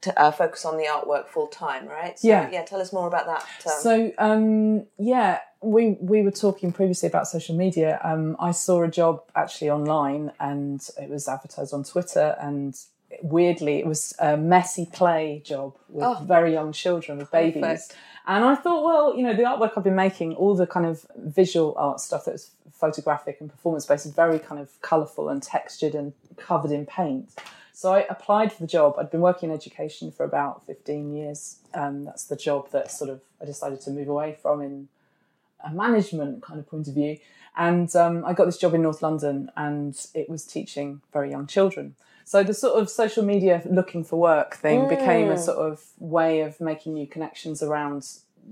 to, 0.03 0.19
uh, 0.19 0.31
focus 0.31 0.65
on 0.65 0.79
the 0.79 0.85
artwork 0.85 1.27
full 1.29 1.47
time, 1.47 1.87
right? 1.87 2.19
So, 2.19 2.27
Yeah. 2.29 2.49
Yeah. 2.51 2.65
Tell 2.65 2.81
us 2.81 2.91
more 2.93 3.07
about 3.07 3.27
that. 3.27 3.43
Um, 3.67 3.81
So 3.83 4.13
um, 4.19 4.87
yeah, 4.99 5.41
we 5.61 5.99
we 6.01 6.23
were 6.23 6.31
talking 6.31 6.73
previously 6.73 7.07
about 7.07 7.29
social 7.29 7.55
media. 7.55 8.01
Um, 8.03 8.35
I 8.41 8.53
saw 8.53 8.83
a 8.83 8.89
job 8.89 9.23
actually 9.37 9.71
online, 9.71 10.33
and 10.41 10.81
it 10.99 11.11
was 11.11 11.29
advertised 11.29 11.75
on 11.75 11.85
Twitter. 11.85 12.35
And 12.41 12.75
weirdly, 13.23 13.79
it 13.79 13.87
was 13.87 14.15
a 14.19 14.37
messy 14.37 14.87
play 14.87 15.43
job 15.45 15.75
with 15.89 16.05
Oh. 16.05 16.15
very 16.25 16.53
young 16.53 16.73
children 16.73 17.19
with 17.19 17.31
babies. 17.31 17.63
Perfect. 17.63 17.97
And 18.27 18.45
I 18.45 18.55
thought, 18.55 18.85
well, 18.85 19.17
you 19.17 19.23
know, 19.23 19.35
the 19.35 19.43
artwork 19.43 19.73
I've 19.77 19.85
been 19.85 19.95
making, 19.97 20.35
all 20.37 20.55
the 20.55 20.67
kind 20.67 20.87
of 20.87 21.07
visual 21.17 21.75
art 21.77 22.01
stuff 22.01 22.27
that 22.27 22.33
was 22.33 22.51
photographic 22.73 23.39
and 23.41 23.51
performance 23.51 23.87
based, 23.87 24.07
is 24.07 24.13
very 24.13 24.39
kind 24.39 24.61
of 24.61 24.81
colourful 24.83 25.29
and 25.29 25.43
textured 25.43 25.95
and 25.95 26.13
covered 26.37 26.71
in 26.71 26.87
paint. 26.87 27.31
So 27.73 27.93
I 27.95 28.01
applied 28.11 28.53
for 28.53 28.61
the 28.63 28.67
job. 28.67 28.97
I'd 28.99 29.11
been 29.11 29.23
working 29.23 29.49
in 29.49 29.55
education 29.55 30.13
for 30.13 30.25
about 30.25 30.67
15 30.67 31.13
years. 31.15 31.57
Um, 31.73 32.05
that's 32.05 32.25
the 32.25 32.37
job 32.37 32.71
that 32.73 32.91
sort 32.93 33.09
of 33.11 33.23
I 33.41 33.47
decided 33.47 33.81
to 33.83 33.91
move 33.91 34.09
away 34.09 34.37
from 34.41 34.61
in 34.61 34.89
a 35.65 35.73
management 35.73 36.43
kind 36.43 36.61
of 36.61 36.69
point 36.69 36.89
of 36.89 36.95
view. 36.95 37.19
And 37.57 37.95
um, 37.97 38.25
I 38.25 38.33
got 38.35 38.45
this 38.45 38.59
job 38.59 38.75
in 38.75 38.83
North 38.83 39.03
London 39.03 39.51
and 39.57 39.99
it 40.15 40.29
was 40.29 40.45
teaching 40.45 41.01
very 41.13 41.31
young 41.31 41.47
children. 41.47 41.95
So 42.25 42.43
the 42.43 42.55
sort 42.55 42.81
of 42.81 42.89
social 42.89 43.25
media 43.25 43.63
looking 43.69 44.05
for 44.05 44.19
work 44.21 44.55
thing 44.57 44.89
became 44.89 45.31
a 45.31 45.39
sort 45.39 45.59
of 45.59 45.85
way 45.99 46.41
of 46.41 46.61
making 46.61 46.95
new 46.95 47.07
connections 47.07 47.63
around 47.63 48.07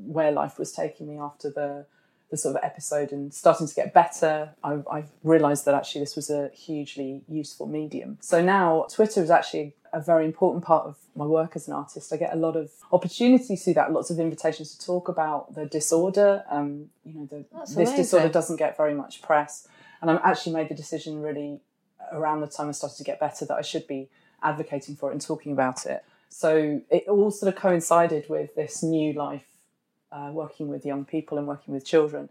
where 0.06 0.32
life 0.32 0.58
was 0.58 0.72
taking 0.72 1.08
me 1.08 1.18
after 1.18 1.50
the 1.50 1.86
the 2.30 2.36
sort 2.36 2.56
of 2.56 2.62
episode 2.62 3.10
and 3.12 3.32
starting 3.32 3.66
to 3.66 3.74
get 3.74 3.94
better, 3.94 4.50
I, 4.62 4.78
I 4.90 5.04
realised 5.22 5.64
that 5.64 5.74
actually 5.74 6.02
this 6.02 6.14
was 6.14 6.28
a 6.28 6.50
hugely 6.52 7.22
useful 7.26 7.66
medium. 7.66 8.18
So 8.20 8.42
now 8.42 8.86
Twitter 8.90 9.22
is 9.22 9.30
actually 9.30 9.74
a 9.92 10.00
very 10.00 10.26
important 10.26 10.62
part 10.64 10.86
of 10.86 10.96
my 11.16 11.24
work 11.24 11.56
as 11.56 11.68
an 11.68 11.74
artist. 11.74 12.12
I 12.12 12.18
get 12.18 12.34
a 12.34 12.36
lot 12.36 12.56
of 12.56 12.70
opportunities 12.92 13.64
through 13.64 13.74
that, 13.74 13.92
lots 13.92 14.10
of 14.10 14.20
invitations 14.20 14.74
to 14.76 14.86
talk 14.86 15.08
about 15.08 15.54
the 15.54 15.64
disorder. 15.64 16.44
Um, 16.50 16.90
you 17.04 17.14
know, 17.14 17.26
the, 17.26 17.44
this 17.74 17.92
disorder 17.92 18.28
doesn't 18.28 18.56
get 18.56 18.76
very 18.76 18.94
much 18.94 19.22
press, 19.22 19.66
and 20.02 20.10
I've 20.10 20.20
actually 20.22 20.52
made 20.52 20.68
the 20.68 20.74
decision 20.74 21.22
really 21.22 21.60
around 22.12 22.40
the 22.40 22.46
time 22.46 22.68
I 22.68 22.72
started 22.72 22.96
to 22.98 23.04
get 23.04 23.20
better 23.20 23.44
that 23.44 23.56
I 23.56 23.62
should 23.62 23.86
be 23.86 24.08
advocating 24.42 24.96
for 24.96 25.10
it 25.10 25.12
and 25.12 25.20
talking 25.20 25.52
about 25.52 25.86
it. 25.86 26.04
So 26.28 26.82
it 26.90 27.08
all 27.08 27.30
sort 27.30 27.52
of 27.54 27.60
coincided 27.60 28.28
with 28.28 28.54
this 28.54 28.82
new 28.82 29.12
life 29.12 29.46
uh, 30.12 30.30
working 30.32 30.68
with 30.68 30.84
young 30.86 31.04
people 31.04 31.38
and 31.38 31.46
working 31.46 31.74
with 31.74 31.84
children. 31.84 32.28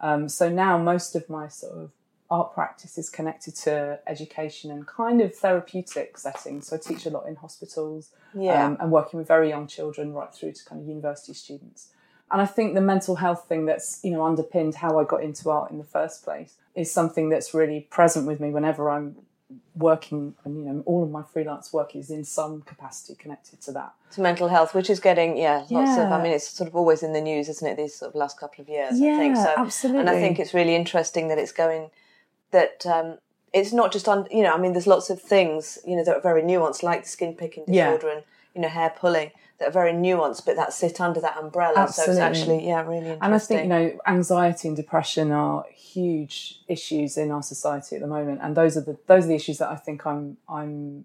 Um, 0.00 0.28
so 0.28 0.48
now 0.48 0.78
most 0.78 1.16
of 1.16 1.28
my 1.28 1.48
sort 1.48 1.72
of 1.72 1.90
art 2.30 2.52
practice 2.54 2.98
is 2.98 3.08
connected 3.08 3.54
to 3.56 3.98
education 4.06 4.70
and 4.70 4.86
kind 4.86 5.20
of 5.20 5.34
therapeutic 5.34 6.18
settings. 6.18 6.68
So 6.68 6.76
I 6.76 6.78
teach 6.78 7.06
a 7.06 7.10
lot 7.10 7.26
in 7.26 7.36
hospitals 7.36 8.10
Yeah. 8.34 8.66
um, 8.66 8.76
and 8.80 8.90
working 8.92 9.18
with 9.18 9.26
very 9.26 9.48
young 9.48 9.66
children 9.66 10.12
right 10.12 10.32
through 10.32 10.52
to 10.52 10.64
kind 10.64 10.80
of 10.82 10.86
university 10.86 11.32
students. 11.32 11.88
And 12.30 12.40
I 12.42 12.46
think 12.46 12.74
the 12.74 12.80
mental 12.80 13.16
health 13.16 13.46
thing 13.48 13.64
that's 13.66 14.00
you 14.02 14.10
know 14.12 14.24
underpinned 14.24 14.74
how 14.76 14.98
I 14.98 15.04
got 15.04 15.22
into 15.22 15.50
art 15.50 15.70
in 15.70 15.78
the 15.78 15.84
first 15.84 16.22
place 16.24 16.54
is 16.74 16.90
something 16.92 17.28
that's 17.28 17.54
really 17.54 17.80
present 17.90 18.26
with 18.26 18.38
me 18.40 18.50
whenever 18.50 18.90
I'm 18.90 19.16
working 19.76 20.34
and 20.44 20.58
you 20.58 20.64
know 20.64 20.82
all 20.84 21.02
of 21.02 21.10
my 21.10 21.22
freelance 21.22 21.72
work 21.72 21.96
is 21.96 22.10
in 22.10 22.22
some 22.24 22.60
capacity 22.62 23.14
connected 23.14 23.60
to 23.62 23.72
that. 23.72 23.92
to 24.12 24.20
mental 24.20 24.48
health, 24.48 24.74
which 24.74 24.90
is 24.90 25.00
getting 25.00 25.36
yeah 25.38 25.64
lots 25.70 25.96
of. 25.96 26.12
I 26.12 26.22
mean, 26.22 26.32
it's 26.32 26.48
sort 26.48 26.68
of 26.68 26.76
always 26.76 27.02
in 27.02 27.12
the 27.12 27.20
news, 27.20 27.48
isn't 27.48 27.66
it? 27.66 27.76
These 27.76 27.94
sort 27.94 28.10
of 28.10 28.14
last 28.14 28.38
couple 28.38 28.62
of 28.62 28.68
years, 28.68 28.92
I 28.92 29.16
think 29.16 29.36
Yeah, 29.36 29.44
so. 29.44 29.54
absolutely. 29.56 30.00
And 30.00 30.10
I 30.10 30.20
think 30.20 30.38
it's 30.38 30.52
really 30.52 30.74
interesting 30.74 31.28
that 31.28 31.38
it's 31.38 31.52
going 31.52 31.90
that 32.50 32.84
um, 32.86 33.18
it's 33.52 33.72
not 33.72 33.92
just 33.92 34.06
on. 34.08 34.26
You 34.30 34.42
know, 34.42 34.52
I 34.54 34.58
mean, 34.58 34.72
there's 34.72 34.86
lots 34.86 35.08
of 35.10 35.20
things 35.20 35.78
you 35.86 35.96
know 35.96 36.04
that 36.04 36.16
are 36.16 36.20
very 36.20 36.42
nuanced, 36.42 36.82
like 36.82 37.04
the 37.04 37.08
skin 37.08 37.34
picking 37.34 37.64
Yeah. 37.66 37.90
disorder 37.92 38.08
and 38.16 38.24
you 38.54 38.60
know 38.60 38.68
hair 38.68 38.92
pulling 38.98 39.30
that 39.58 39.68
are 39.68 39.72
very 39.72 39.92
nuanced, 39.92 40.44
but 40.46 40.56
that 40.56 40.72
sit 40.72 41.00
under 41.00 41.20
that 41.20 41.36
umbrella. 41.36 41.88
So 41.88 42.02
it's 42.02 42.18
Absolutely. 42.18 42.22
actually 42.22 42.66
yeah 42.68 42.82
really 42.82 42.96
interesting. 42.96 43.22
And 43.22 43.34
I 43.34 43.38
think 43.38 43.62
you 43.62 43.68
know, 43.68 43.98
anxiety 44.06 44.68
and 44.68 44.76
depression 44.76 45.32
are 45.32 45.64
huge 45.74 46.60
issues 46.68 47.16
in 47.16 47.30
our 47.30 47.42
society 47.42 47.96
at 47.96 48.02
the 48.02 48.08
moment, 48.08 48.40
and 48.42 48.56
those 48.56 48.76
are 48.76 48.82
the 48.82 48.98
those 49.06 49.24
are 49.24 49.28
the 49.28 49.34
issues 49.34 49.58
that 49.58 49.70
I 49.70 49.76
think 49.76 50.06
I'm 50.06 50.36
I'm 50.48 51.04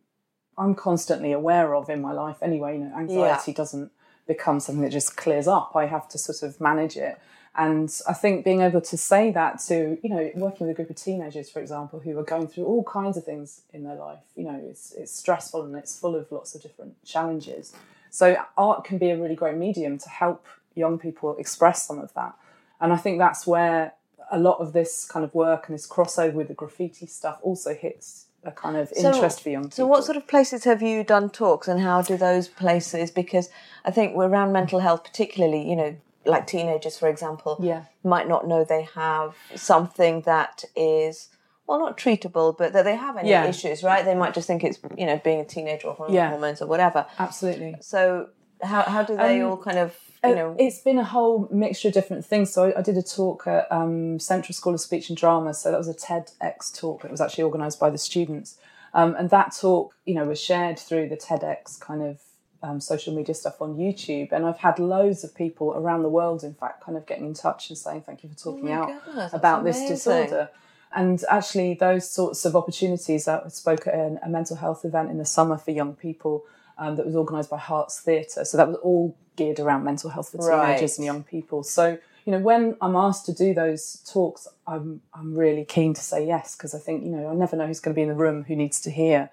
I'm 0.57 0.75
constantly 0.75 1.31
aware 1.31 1.73
of 1.75 1.89
in 1.89 2.01
my 2.01 2.11
life. 2.11 2.37
Anyway, 2.41 2.77
you 2.77 2.83
know, 2.85 2.95
anxiety 2.95 3.53
doesn't 3.53 3.91
become 4.27 4.59
something 4.59 4.83
that 4.83 4.91
just 4.91 5.17
clears 5.17 5.47
up. 5.47 5.75
I 5.75 5.87
have 5.87 6.07
to 6.09 6.17
sort 6.17 6.47
of 6.47 6.61
manage 6.61 6.95
it, 6.95 7.19
and 7.55 7.91
I 8.07 8.13
think 8.13 8.45
being 8.45 8.61
able 8.61 8.81
to 8.81 8.97
say 8.97 9.31
that 9.31 9.59
to 9.67 9.97
you 10.03 10.09
know, 10.09 10.29
working 10.35 10.67
with 10.67 10.73
a 10.73 10.75
group 10.75 10.91
of 10.91 10.95
teenagers, 10.95 11.49
for 11.49 11.59
example, 11.59 11.99
who 12.01 12.17
are 12.19 12.23
going 12.23 12.47
through 12.47 12.65
all 12.65 12.83
kinds 12.83 13.17
of 13.17 13.23
things 13.23 13.61
in 13.73 13.83
their 13.83 13.95
life. 13.95 14.19
You 14.35 14.43
know, 14.43 14.61
it's 14.63 14.91
it's 14.91 15.11
stressful 15.11 15.63
and 15.63 15.75
it's 15.75 15.99
full 15.99 16.15
of 16.15 16.31
lots 16.31 16.53
of 16.53 16.61
different 16.61 17.03
challenges. 17.03 17.73
So 18.13 18.37
art 18.59 18.83
can 18.83 18.99
be 18.99 19.09
a 19.09 19.17
really 19.17 19.33
great 19.33 19.57
medium 19.57 19.97
to 19.97 20.07
help 20.07 20.45
young 20.75 20.99
people 20.99 21.35
express 21.37 21.87
some 21.87 21.97
of 21.97 22.13
that. 22.13 22.35
And 22.79 22.93
I 22.93 22.97
think 22.97 23.17
that's 23.17 23.47
where 23.47 23.93
a 24.31 24.37
lot 24.37 24.59
of 24.59 24.71
this 24.71 25.03
kind 25.03 25.25
of 25.25 25.33
work 25.33 25.67
and 25.67 25.73
this 25.73 25.87
crossover 25.87 26.33
with 26.33 26.47
the 26.47 26.53
graffiti 26.53 27.07
stuff 27.07 27.39
also 27.41 27.73
hits 27.73 28.27
a 28.43 28.51
kind 28.51 28.77
of 28.77 28.89
So- 28.89 29.09
interest 29.11 29.41
for 29.41 29.49
young 29.49 29.63
people. 29.63 29.75
So, 29.77 29.87
what 29.87 30.03
sort 30.03 30.15
of 30.15 30.27
places 30.27 30.63
have 30.65 30.83
you 30.83 31.03
done 31.03 31.31
talks, 31.31 31.67
and 31.67 31.79
how 31.81 32.03
do 32.03 32.15
those 32.15 32.47
places? 32.47 33.09
Because 33.09 33.49
I 33.83 33.89
think 33.89 34.15
we're 34.15 34.27
around 34.27 34.51
mental 34.51 34.79
health, 34.79 35.03
particularly, 35.03 35.67
you 35.67 35.75
know, 35.75 35.95
like 36.25 36.45
teenagers, 36.45 36.97
for 36.99 37.07
example, 37.07 37.57
Yeah. 37.61 37.83
might 38.03 38.27
not 38.27 38.47
know 38.47 38.63
they 38.63 38.83
have 38.93 39.33
something 39.55 40.21
that 40.21 40.65
is 40.75 41.29
well, 41.67 41.79
not 41.79 41.97
treatable, 41.97 42.57
but 42.57 42.73
that 42.73 42.83
they 42.83 42.95
have 42.95 43.17
any 43.17 43.29
Yeah. 43.29 43.45
issues, 43.45 43.83
right? 43.83 44.03
They 44.03 44.15
might 44.15 44.33
just 44.33 44.47
think 44.47 44.63
it's 44.63 44.79
you 44.97 45.05
know 45.05 45.19
being 45.23 45.39
a 45.39 45.45
teenager 45.45 45.87
or 45.87 46.07
Yeah. 46.09 46.29
hormones 46.29 46.61
or 46.61 46.67
whatever. 46.67 47.05
Absolutely. 47.19 47.75
So, 47.81 48.29
how 48.61 48.81
how 48.83 49.03
do 49.03 49.15
they 49.17 49.41
Um, 49.41 49.51
all 49.51 49.57
kind 49.57 49.77
of 49.77 49.95
you 50.25 50.35
know? 50.35 50.55
It's 50.57 50.79
been 50.79 50.97
a 50.97 51.03
whole 51.03 51.49
mixture 51.51 51.89
of 51.89 51.93
different 51.93 52.25
things. 52.25 52.49
So 52.53 52.65
I, 52.65 52.79
I 52.79 52.81
did 52.81 52.95
a 52.97 53.01
talk 53.03 53.45
at 53.45 53.69
um, 53.71 54.19
Central 54.19 54.53
School 54.53 54.73
of 54.73 54.79
Speech 54.79 55.09
and 55.09 55.17
Drama. 55.17 55.53
So 55.53 55.69
that 55.69 55.77
was 55.77 55.89
a 55.89 55.93
TEDx 55.93 56.73
talk. 56.79 57.03
It 57.03 57.11
was 57.11 57.19
actually 57.19 57.43
organised 57.43 57.77
by 57.79 57.89
the 57.89 57.97
students, 57.97 58.57
um, 58.93 59.15
and 59.17 59.29
that 59.31 59.53
talk, 59.59 59.93
you 60.05 60.15
know, 60.15 60.25
was 60.25 60.39
shared 60.39 60.79
through 60.79 61.09
the 61.09 61.17
TEDx 61.17 61.77
kind 61.79 62.01
of 62.01 62.21
um, 62.61 62.79
social 62.79 63.13
media 63.13 63.35
stuff 63.35 63.61
on 63.61 63.75
YouTube. 63.75 64.31
And 64.31 64.45
I've 64.45 64.59
had 64.59 64.79
loads 64.79 65.25
of 65.25 65.35
people 65.35 65.73
around 65.73 66.03
the 66.03 66.09
world, 66.09 66.41
in 66.45 66.53
fact, 66.53 66.81
kind 66.85 66.97
of 66.97 67.05
getting 67.05 67.25
in 67.25 67.33
touch 67.33 67.69
and 67.69 67.77
saying 67.77 68.03
thank 68.03 68.23
you 68.23 68.29
for 68.29 68.35
talking 68.37 68.69
Oh 68.69 68.73
out 68.73 68.91
that's 69.13 69.33
about 69.33 69.65
this 69.65 69.85
disorder. 69.85 70.49
And 70.95 71.23
actually, 71.29 71.73
those 71.73 72.09
sorts 72.09 72.45
of 72.45 72.55
opportunities, 72.55 73.27
I 73.27 73.47
spoke 73.47 73.87
at 73.87 73.93
an, 73.93 74.19
a 74.23 74.29
mental 74.29 74.57
health 74.57 74.85
event 74.85 75.09
in 75.09 75.17
the 75.17 75.25
summer 75.25 75.57
for 75.57 75.71
young 75.71 75.95
people 75.95 76.43
um, 76.77 76.95
that 76.97 77.05
was 77.05 77.15
organised 77.15 77.49
by 77.49 77.57
Hearts 77.57 77.99
Theatre. 77.99 78.45
So 78.45 78.57
that 78.57 78.67
was 78.67 78.77
all 78.77 79.15
geared 79.35 79.59
around 79.59 79.83
mental 79.83 80.09
health 80.11 80.29
for 80.31 80.37
teenagers 80.37 80.91
Right. 80.91 80.97
and 80.97 81.05
young 81.05 81.23
people. 81.23 81.63
So 81.63 81.97
you 82.25 82.31
know, 82.31 82.39
when 82.39 82.77
I'm 82.79 82.95
asked 82.95 83.25
to 83.25 83.33
do 83.33 83.53
those 83.53 84.01
talks, 84.09 84.47
I'm 84.65 85.01
I'm 85.13 85.35
really 85.35 85.65
keen 85.65 85.93
to 85.93 86.01
say 86.01 86.25
yes 86.25 86.55
because 86.55 86.73
I 86.73 86.79
think 86.79 87.03
you 87.03 87.09
know 87.11 87.29
I 87.29 87.33
never 87.33 87.55
know 87.57 87.67
who's 87.67 87.79
going 87.81 87.93
to 87.93 87.97
be 87.97 88.03
in 88.03 88.07
the 88.09 88.15
room 88.15 88.43
who 88.43 88.55
needs 88.55 88.79
to 88.81 88.91
hear 88.91 89.29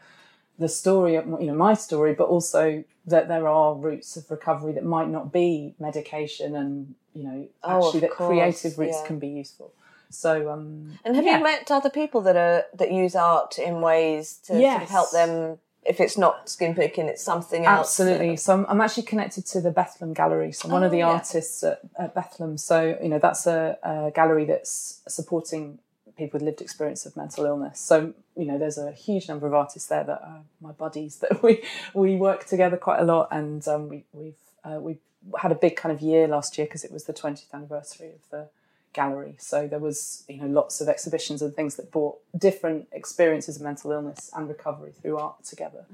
the 0.58 0.68
story 0.68 1.14
you 1.14 1.22
know 1.46 1.54
my 1.54 1.74
story, 1.74 2.14
but 2.14 2.24
also 2.28 2.82
that 3.06 3.28
there 3.28 3.46
are 3.46 3.74
routes 3.74 4.16
of 4.16 4.30
recovery 4.30 4.72
that 4.72 4.84
might 4.84 5.08
not 5.08 5.32
be 5.32 5.74
medication, 5.78 6.56
and 6.56 6.94
you 7.14 7.22
know 7.24 7.46
Oh, 7.62 7.86
actually 7.86 7.98
of 7.98 8.00
that 8.02 8.10
course, 8.12 8.28
creative 8.28 8.78
routes 8.78 8.98
yeah. 9.00 9.06
can 9.06 9.18
be 9.18 9.28
useful. 9.28 9.72
So 10.10 10.50
um, 10.50 10.98
And 11.04 11.16
have 11.16 11.24
yeah. 11.24 11.38
you 11.38 11.42
met 11.44 11.70
other 11.70 11.90
people 11.90 12.20
that 12.22 12.36
are 12.36 12.64
that 12.74 12.90
use 12.92 13.14
art 13.14 13.58
in 13.58 13.80
ways 13.80 14.38
to 14.46 14.54
sort 14.72 14.82
of 14.82 14.90
help 14.90 15.10
them? 15.12 15.58
If 15.82 15.98
it's 15.98 16.18
not 16.18 16.50
skin 16.50 16.74
picking, 16.74 17.06
it's 17.06 17.22
something 17.22 17.64
else. 17.64 17.98
Absolutely. 17.98 18.36
So 18.36 18.52
I'm, 18.52 18.66
I'm 18.68 18.80
actually 18.82 19.04
connected 19.04 19.46
to 19.46 19.62
the 19.62 19.70
Bethlem 19.70 20.12
Gallery. 20.14 20.52
So 20.52 20.66
I'm 20.68 20.72
one 20.72 20.82
Oh, 20.82 20.86
of 20.86 20.92
the 20.92 20.98
yeah. 20.98 21.08
artists 21.08 21.62
at, 21.64 21.80
at 21.98 22.14
Bethlem. 22.14 22.60
So 22.60 22.98
you 23.02 23.08
know 23.08 23.18
that's 23.18 23.46
a, 23.46 23.78
a 23.82 24.10
gallery 24.14 24.44
that's 24.44 25.00
supporting 25.08 25.78
people 26.18 26.36
with 26.38 26.44
lived 26.44 26.60
experience 26.60 27.06
of 27.06 27.16
mental 27.16 27.46
illness. 27.46 27.80
So 27.80 28.12
you 28.36 28.44
know 28.44 28.58
there's 28.58 28.76
a 28.76 28.92
huge 28.92 29.26
number 29.28 29.46
of 29.46 29.54
artists 29.54 29.88
there 29.88 30.04
that 30.04 30.20
are 30.22 30.42
my 30.60 30.72
buddies 30.72 31.16
that 31.20 31.42
we 31.46 31.62
we 31.94 32.16
work 32.16 32.44
together 32.46 32.76
quite 32.76 33.00
a 33.00 33.04
lot, 33.04 33.28
and 33.30 33.66
um, 33.66 33.88
we 33.88 34.04
we've 34.12 34.34
uh, 34.64 34.78
we 34.80 34.98
had 35.38 35.50
a 35.52 35.54
big 35.54 35.76
kind 35.76 35.92
of 35.94 36.00
year 36.02 36.28
last 36.28 36.58
year 36.58 36.66
because 36.66 36.84
it 36.84 36.92
was 36.92 37.04
the 37.04 37.12
20th 37.14 37.52
anniversary 37.54 38.08
of 38.08 38.28
the 38.30 38.48
gallery. 38.92 39.36
So 39.38 39.66
there 39.66 39.78
was 39.78 40.24
you 40.28 40.38
know 40.38 40.46
lots 40.46 40.80
of 40.80 40.88
exhibitions 40.88 41.42
and 41.42 41.54
things 41.54 41.76
that 41.76 41.90
brought 41.90 42.18
different 42.36 42.88
experiences 42.92 43.56
of 43.56 43.62
mental 43.62 43.92
illness 43.92 44.30
and 44.34 44.48
recovery 44.48 44.92
through 45.00 45.18
art 45.18 45.44
together. 45.44 45.84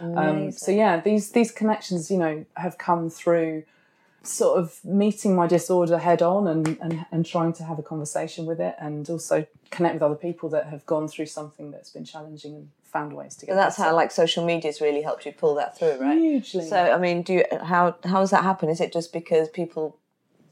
Um, 0.00 0.50
so 0.52 0.72
yeah, 0.72 1.00
these 1.00 1.32
these 1.32 1.50
connections, 1.50 2.10
you 2.10 2.18
know, 2.18 2.44
have 2.56 2.78
come 2.78 3.10
through 3.10 3.64
sort 4.22 4.58
of 4.58 4.84
meeting 4.84 5.36
my 5.36 5.46
disorder 5.46 5.98
head 5.98 6.20
on 6.20 6.48
and, 6.48 6.76
and, 6.80 7.06
and 7.12 7.24
trying 7.24 7.52
to 7.52 7.62
have 7.62 7.78
a 7.78 7.82
conversation 7.82 8.44
with 8.44 8.60
it 8.60 8.74
and 8.80 9.08
also 9.08 9.46
connect 9.70 9.94
with 9.94 10.02
other 10.02 10.16
people 10.16 10.48
that 10.48 10.66
have 10.66 10.84
gone 10.84 11.06
through 11.06 11.26
something 11.26 11.70
that's 11.70 11.90
been 11.90 12.04
challenging 12.04 12.54
and 12.54 12.68
found 12.82 13.12
ways 13.12 13.36
to 13.36 13.46
get 13.46 13.52
And 13.52 13.58
that's 13.58 13.76
how 13.76 13.94
like 13.94 14.10
social 14.10 14.44
media's 14.44 14.80
really 14.80 15.02
helped 15.02 15.26
you 15.26 15.32
pull 15.32 15.54
that 15.56 15.78
through, 15.78 15.98
right? 15.98 16.18
Hugely. 16.18 16.66
So 16.66 16.76
I 16.76 16.98
mean, 16.98 17.22
do 17.22 17.34
you 17.34 17.44
how 17.62 17.96
how 18.04 18.20
does 18.20 18.30
that 18.30 18.42
happen? 18.42 18.68
Is 18.68 18.80
it 18.80 18.92
just 18.92 19.12
because 19.12 19.48
people 19.48 19.96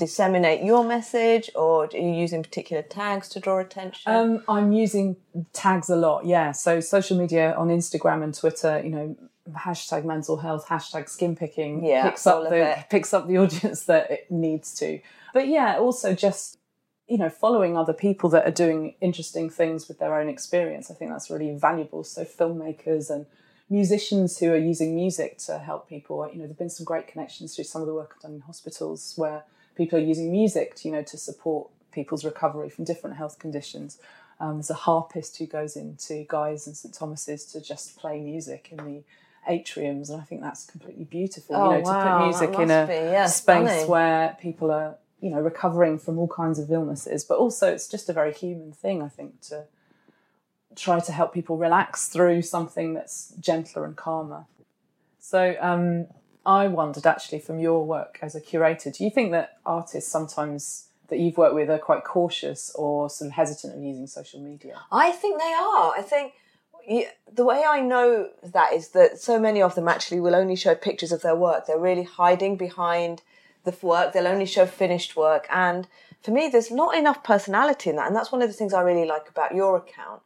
disseminate 0.05 0.63
your 0.63 0.85
message, 0.85 1.51
or 1.55 1.85
are 1.85 1.97
you 1.97 2.11
using 2.11 2.43
particular 2.43 2.83
tags 2.83 3.29
to 3.31 3.41
draw 3.41 3.59
attention? 3.59 4.13
Um, 4.13 4.45
I'm 4.49 4.73
using 4.73 5.17
tags 5.53 5.89
a 5.89 5.97
lot, 5.97 6.27
yeah. 6.27 6.53
So 6.53 6.81
social 6.81 7.17
media 7.17 7.55
on 7.57 7.69
Instagram 7.69 8.23
and 8.23 8.35
Twitter, 8.35 8.81
you 8.85 8.91
know, 8.91 9.17
hashtag 9.53 10.05
mental 10.05 10.37
health, 10.39 10.67
hashtag 10.69 11.09
skin 11.09 11.37
picking 11.37 11.85
Yeah, 11.85 12.09
picks 12.09 12.27
up 12.27 12.49
the 12.49 12.57
it. 12.79 12.79
picks 12.91 13.15
up 13.15 13.27
the 13.29 13.39
audience 13.43 13.85
that 13.85 14.11
it 14.11 14.31
needs 14.31 14.75
to. 14.81 15.01
But 15.33 15.49
yeah, 15.49 15.79
also 15.79 16.15
just 16.15 16.59
you 17.07 17.19
know, 17.19 17.29
following 17.29 17.77
other 17.77 17.93
people 17.93 18.31
that 18.31 18.47
are 18.47 18.51
doing 18.65 18.95
interesting 19.03 19.51
things 19.51 19.89
with 19.89 19.99
their 19.99 20.19
own 20.19 20.27
experience. 20.29 20.91
I 20.91 20.95
think 20.95 21.11
that's 21.11 21.29
really 21.31 21.55
valuable. 21.55 22.03
So 22.03 22.25
filmmakers 22.25 23.11
and 23.11 23.27
musicians 23.69 24.39
who 24.39 24.51
are 24.53 24.57
using 24.73 24.95
music 24.95 25.37
to 25.47 25.59
help 25.59 25.87
people. 25.87 26.27
You 26.33 26.39
know, 26.39 26.45
there've 26.47 26.59
been 26.59 26.71
some 26.71 26.85
great 26.85 27.07
connections 27.07 27.55
through 27.55 27.65
some 27.65 27.83
of 27.83 27.89
the 27.89 27.95
work 27.95 28.13
I've 28.17 28.23
done 28.23 28.35
in 28.35 28.41
hospitals 28.41 29.13
where 29.17 29.45
people 29.77 29.99
are 29.99 30.03
using 30.03 30.31
music, 30.31 30.75
to, 30.77 30.89
you 30.89 30.95
know, 30.95 31.03
to 31.03 31.17
support 31.17 31.69
people's 31.93 32.25
recovery 32.25 32.69
from 32.69 32.85
different 32.85 33.17
health 33.17 33.39
conditions. 33.39 33.99
Um, 34.41 34.55
there's 34.55 34.71
a 34.71 34.75
harpist 34.75 35.39
who 35.39 35.47
goes 35.47 35.77
into 35.77 36.27
Guy's 36.29 36.67
and 36.67 36.77
St 36.77 36.93
Thomas's 36.93 37.45
to 37.53 37.61
just 37.61 37.97
play 37.97 38.21
music 38.21 38.69
in 38.73 38.79
the 38.79 39.03
atriums, 39.49 40.11
and 40.11 40.21
I 40.21 40.25
think 40.25 40.41
that's 40.41 40.67
completely 40.67 41.05
beautiful. 41.05 41.57
Oh, 41.57 41.71
you 41.71 41.79
know, 41.79 41.83
wow, 41.83 42.05
to 42.05 42.11
put 42.11 42.25
music 42.25 42.61
in 42.61 42.71
a 42.71 42.87
be, 42.87 42.95
yeah, 42.95 43.27
space 43.27 43.69
stunning. 43.69 43.89
where 43.89 44.37
people 44.41 44.71
are, 44.71 44.97
you 45.21 45.31
know, 45.31 45.41
recovering 45.41 45.99
from 45.99 46.19
all 46.19 46.29
kinds 46.29 46.59
of 46.59 46.71
illnesses, 46.71 47.25
but 47.25 47.39
also 47.39 47.73
it's 47.73 47.89
just 47.89 48.09
a 48.09 48.13
very 48.13 48.33
human 48.33 48.73
thing, 48.73 49.03
I 49.03 49.09
think, 49.09 49.41
to 49.43 49.65
try 50.75 50.99
to 50.99 51.13
help 51.13 51.33
people 51.33 51.57
relax 51.57 52.09
through 52.09 52.43
something 52.43 52.95
that's 52.95 53.33
gentler 53.39 53.85
and 53.85 53.97
calmer. 53.97 54.47
So 55.21 55.57
um, 55.61 56.07
I 56.47 56.69
wondered 56.69 57.07
actually 57.07 57.41
from 57.41 57.59
your 57.59 57.85
work 57.85 58.19
as 58.23 58.35
a 58.35 58.41
curator, 58.41 58.91
do 58.91 59.05
you 59.05 59.11
think 59.11 59.33
that 59.33 59.59
artists 59.65 60.11
sometimes 60.11 60.89
that 61.09 61.19
you've 61.19 61.37
worked 61.37 61.55
with 61.55 61.71
are 61.71 61.79
quite 61.79 62.05
cautious 62.05 62.71
or 62.75 63.11
sort 63.11 63.29
of 63.29 63.33
hesitant 63.35 63.75
of 63.75 63.83
using 63.83 64.07
social 64.07 64.41
media? 64.41 64.81
I 64.91 65.13
think 65.13 65.41
they 65.41 65.53
are. 65.53 65.93
I 65.97 66.03
think 66.03 66.35
the 67.33 67.45
way 67.45 67.65
I 67.67 67.81
know 67.81 68.29
that 68.43 68.73
is 68.73 68.89
that 68.91 69.19
so 69.19 69.39
many 69.39 69.63
of 69.63 69.75
them 69.75 69.89
actually 69.89 70.21
will 70.21 70.35
only 70.35 70.57
show 70.57 70.75
pictures 70.75 71.13
of 71.13 71.23
their 71.23 71.37
work. 71.37 71.67
They're 71.67 71.79
really 71.79 72.03
hiding 72.03 72.57
behind 72.57 73.23
the 73.65 73.75
work. 73.81 74.13
They'll 74.13 74.27
only 74.27 74.47
show 74.47 74.67
finished 74.67 75.17
work. 75.17 75.47
And 75.51 75.89
for 76.23 76.31
me, 76.31 76.49
there's 76.49 76.71
not 76.71 76.97
enough 76.97 77.25
personality 77.25 77.91
in 77.91 77.97
that. 77.97 78.07
And 78.07 78.17
that's 78.17 78.33
one 78.33 78.43
of 78.43 78.49
the 78.49 78.55
things 78.55 78.75
I 78.75 78.83
really 78.83 79.07
like 79.07 79.29
about 79.29 79.55
your 79.55 79.77
account 79.77 80.23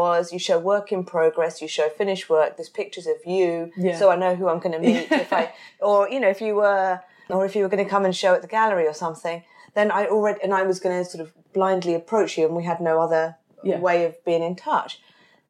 was 0.00 0.32
you 0.32 0.38
show 0.48 0.58
work 0.58 0.86
in 0.92 1.04
progress, 1.04 1.62
you 1.62 1.68
show 1.68 1.88
finished 1.88 2.28
work, 2.28 2.56
there's 2.56 2.68
pictures 2.82 3.06
of 3.06 3.16
you, 3.24 3.70
Yeah. 3.76 3.96
so 3.98 4.10
I 4.10 4.16
know 4.16 4.34
who 4.34 4.48
I'm 4.48 4.58
going 4.64 4.72
to 4.78 4.84
meet 4.90 5.06
if 5.24 5.32
I, 5.32 5.52
or 5.80 6.08
you 6.12 6.20
know, 6.20 6.28
if 6.36 6.40
you 6.46 6.54
were, 6.62 7.00
or 7.30 7.44
if 7.46 7.52
you 7.56 7.62
were 7.62 7.68
going 7.74 7.84
to 7.84 7.90
come 7.94 8.04
and 8.04 8.14
show 8.22 8.32
at 8.34 8.42
the 8.42 8.48
gallery 8.58 8.86
or 8.86 8.94
something, 8.94 9.42
then 9.74 9.90
I 9.90 10.06
already, 10.06 10.40
and 10.44 10.52
I 10.60 10.62
was 10.70 10.78
going 10.80 10.96
to 11.02 11.08
sort 11.10 11.22
of 11.24 11.32
blindly 11.52 11.94
approach 11.94 12.36
you, 12.36 12.44
and 12.46 12.54
we 12.60 12.64
had 12.72 12.80
no 12.80 12.94
other 13.00 13.36
Yeah. 13.62 13.78
way 13.78 14.04
of 14.04 14.12
being 14.24 14.42
in 14.42 14.56
touch. 14.56 15.00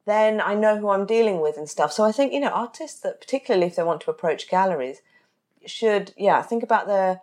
Then 0.07 0.41
I 0.41 0.55
know 0.55 0.77
who 0.79 0.89
I'm 0.91 1.07
dealing 1.07 1.39
with 1.41 1.57
and 1.57 1.69
stuff. 1.77 1.91
So 1.93 2.05
I 2.05 2.13
think 2.13 2.33
you 2.35 2.41
know, 2.41 2.55
artists 2.67 3.01
that 3.01 3.21
particularly 3.25 3.67
if 3.67 3.75
they 3.77 3.83
want 3.83 4.01
to 4.03 4.11
approach 4.11 4.49
galleries, 4.49 4.99
should 5.67 6.13
yeah 6.17 6.43
think 6.43 6.63
about 6.63 6.87
their 6.87 7.21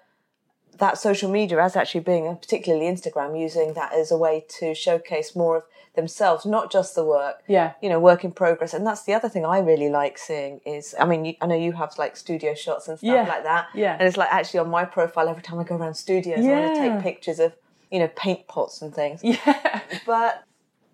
that 0.79 0.97
social 0.97 1.29
media 1.29 1.61
as 1.63 1.75
actually 1.75 1.99
being, 2.01 2.25
and 2.27 2.41
particularly 2.41 2.85
Instagram, 2.87 3.39
using 3.39 3.73
that 3.73 3.93
as 3.93 4.09
a 4.11 4.17
way 4.17 4.45
to 4.59 4.73
showcase 4.73 5.35
more 5.35 5.57
of 5.57 5.63
themselves, 5.95 6.45
not 6.45 6.71
just 6.71 6.95
the 6.95 7.03
work. 7.03 7.43
Yeah. 7.47 7.73
You 7.81 7.89
know, 7.89 7.99
work 7.99 8.23
in 8.23 8.31
progress, 8.31 8.73
and 8.73 8.85
that's 8.87 9.03
the 9.03 9.13
other 9.13 9.29
thing 9.29 9.45
I 9.45 9.59
really 9.59 9.89
like 9.89 10.17
seeing 10.17 10.61
is, 10.65 10.95
I 10.99 11.05
mean, 11.05 11.25
you, 11.25 11.33
I 11.41 11.47
know 11.47 11.55
you 11.55 11.73
have 11.73 11.97
like 11.97 12.15
studio 12.15 12.53
shots 12.55 12.87
and 12.87 12.97
stuff 12.97 13.07
Yeah. 13.13 13.23
like 13.23 13.43
that, 13.43 13.67
Yeah. 13.73 13.93
and 13.93 14.03
it's 14.07 14.17
like 14.17 14.31
actually 14.31 14.61
on 14.61 14.69
my 14.69 14.85
profile 14.85 15.27
every 15.29 15.43
time 15.43 15.59
I 15.59 15.63
go 15.63 15.75
around 15.75 15.95
studios, 15.95 16.45
I 16.45 16.49
want 16.49 16.75
to 16.75 16.81
take 16.81 17.01
pictures 17.03 17.39
of 17.39 17.53
you 17.91 17.99
know 17.99 18.07
paint 18.15 18.47
pots 18.47 18.81
and 18.81 18.93
things, 18.95 19.21
Yeah. 19.23 19.81
but 20.05 20.43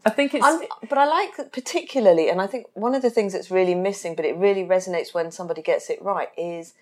I 0.05 0.09
think 0.09 0.33
it's 0.33 0.43
I'm, 0.45 0.61
but 0.89 0.97
I 0.97 1.05
like 1.05 1.51
particularly, 1.51 2.29
and 2.29 2.41
I 2.41 2.47
think 2.47 2.65
one 2.73 2.95
of 2.95 3.01
the 3.01 3.09
things 3.09 3.33
that's 3.33 3.51
really 3.51 3.75
missing, 3.75 4.15
but 4.15 4.25
it 4.25 4.35
really 4.37 4.63
resonates 4.63 5.13
when 5.13 5.31
somebody 5.31 5.61
gets 5.61 5.89
it 5.89 6.01
right, 6.01 6.29
is 6.37 6.73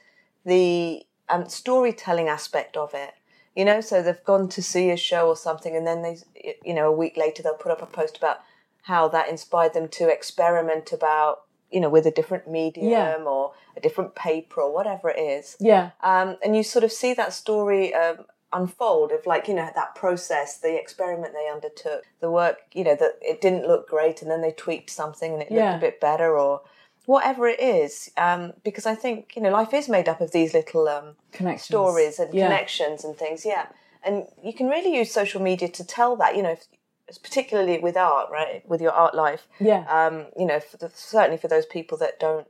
the 0.46 1.04
um, 1.28 1.50
storytelling 1.50 2.28
aspect 2.30 2.78
of 2.78 2.92
it. 2.94 3.14
You 3.56 3.66
know, 3.66 3.82
so 3.82 4.02
they've 4.02 4.24
gone 4.26 4.50
to 4.50 4.62
see 4.62 4.90
a 4.92 4.98
show 4.98 5.28
or 5.28 5.36
something, 5.38 5.76
and 5.76 5.88
then 5.88 6.02
they, 6.02 6.18
you 6.64 6.74
know, 6.74 6.88
a 6.88 6.92
week 6.92 7.16
later 7.18 7.42
they'll 7.42 7.54
put 7.56 7.72
up 7.72 7.82
a 7.82 7.86
post 7.86 8.18
about 8.18 8.42
how 8.84 9.08
that 9.08 9.30
inspired 9.30 9.74
them 9.74 9.88
to 9.90 10.10
experiment 10.10 10.92
about, 10.92 11.44
you 11.72 11.80
know, 11.80 11.90
with 11.90 12.06
a 12.06 12.12
different 12.12 12.48
medium 12.50 12.92
Yeah. 12.92 13.16
or 13.26 13.54
a 13.78 13.80
different 13.82 14.14
paper 14.16 14.62
or 14.62 14.72
whatever 14.74 15.10
it 15.10 15.20
is 15.20 15.58
yeah. 15.60 15.90
um, 16.02 16.38
and 16.44 16.56
you 16.56 16.64
sort 16.64 16.86
of 16.86 16.92
see 16.94 17.14
that 17.14 17.34
story 17.34 17.94
um, 17.94 18.20
unfold 18.54 19.12
of 19.12 19.26
like 19.26 19.50
you 19.50 19.54
know 19.54 19.70
that 19.76 19.94
process 19.96 20.60
the 20.60 20.80
experiment 20.80 21.34
they 21.34 21.50
undertook 21.52 22.04
the 22.22 22.32
work 22.32 22.60
you 22.74 22.86
know 22.86 22.96
that 22.96 23.18
it 23.22 23.42
didn't 23.42 23.68
look 23.68 23.90
great 23.90 24.22
and 24.22 24.32
then 24.32 24.42
they 24.42 24.52
tweaked 24.52 24.90
something 24.90 25.34
and 25.34 25.42
it 25.42 25.50
Yeah. 25.52 25.72
looked 25.72 25.84
a 25.84 25.88
bit 25.88 26.00
better 26.00 26.38
or 26.38 26.62
whatever 27.06 27.48
it 27.48 27.60
is 27.60 28.12
um, 28.18 28.54
because 28.64 28.86
i 28.86 28.96
think 28.96 29.36
you 29.36 29.42
know 29.42 29.50
life 29.52 29.74
is 29.74 29.88
made 29.90 30.08
up 30.10 30.22
of 30.22 30.32
these 30.32 30.54
little 30.54 30.88
um, 30.88 31.16
Connections. 31.32 31.66
stories 31.66 32.20
and 32.20 32.34
Yeah. 32.34 32.46
connections 32.48 33.04
and 33.04 33.16
things 33.18 33.46
yeah 33.46 33.68
and 34.04 34.26
you 34.44 34.54
can 34.54 34.68
really 34.68 34.96
use 34.96 35.12
social 35.12 35.42
media 35.42 35.68
to 35.70 35.84
tell 35.86 36.16
that 36.18 36.36
you 36.36 36.44
know 36.44 36.52
if, 37.08 37.22
particularly 37.22 37.78
with 37.80 37.96
art 37.98 38.30
right 38.32 38.68
with 38.68 38.82
your 38.82 38.92
art 38.92 39.14
life 39.16 39.48
Yeah. 39.60 39.84
um, 39.90 40.26
you 40.38 40.46
know 40.46 40.60
for 40.60 40.78
the, 40.78 40.90
certainly 40.94 41.38
for 41.38 41.48
those 41.48 41.66
people 41.66 41.98
that 42.00 42.20
don't 42.20 42.48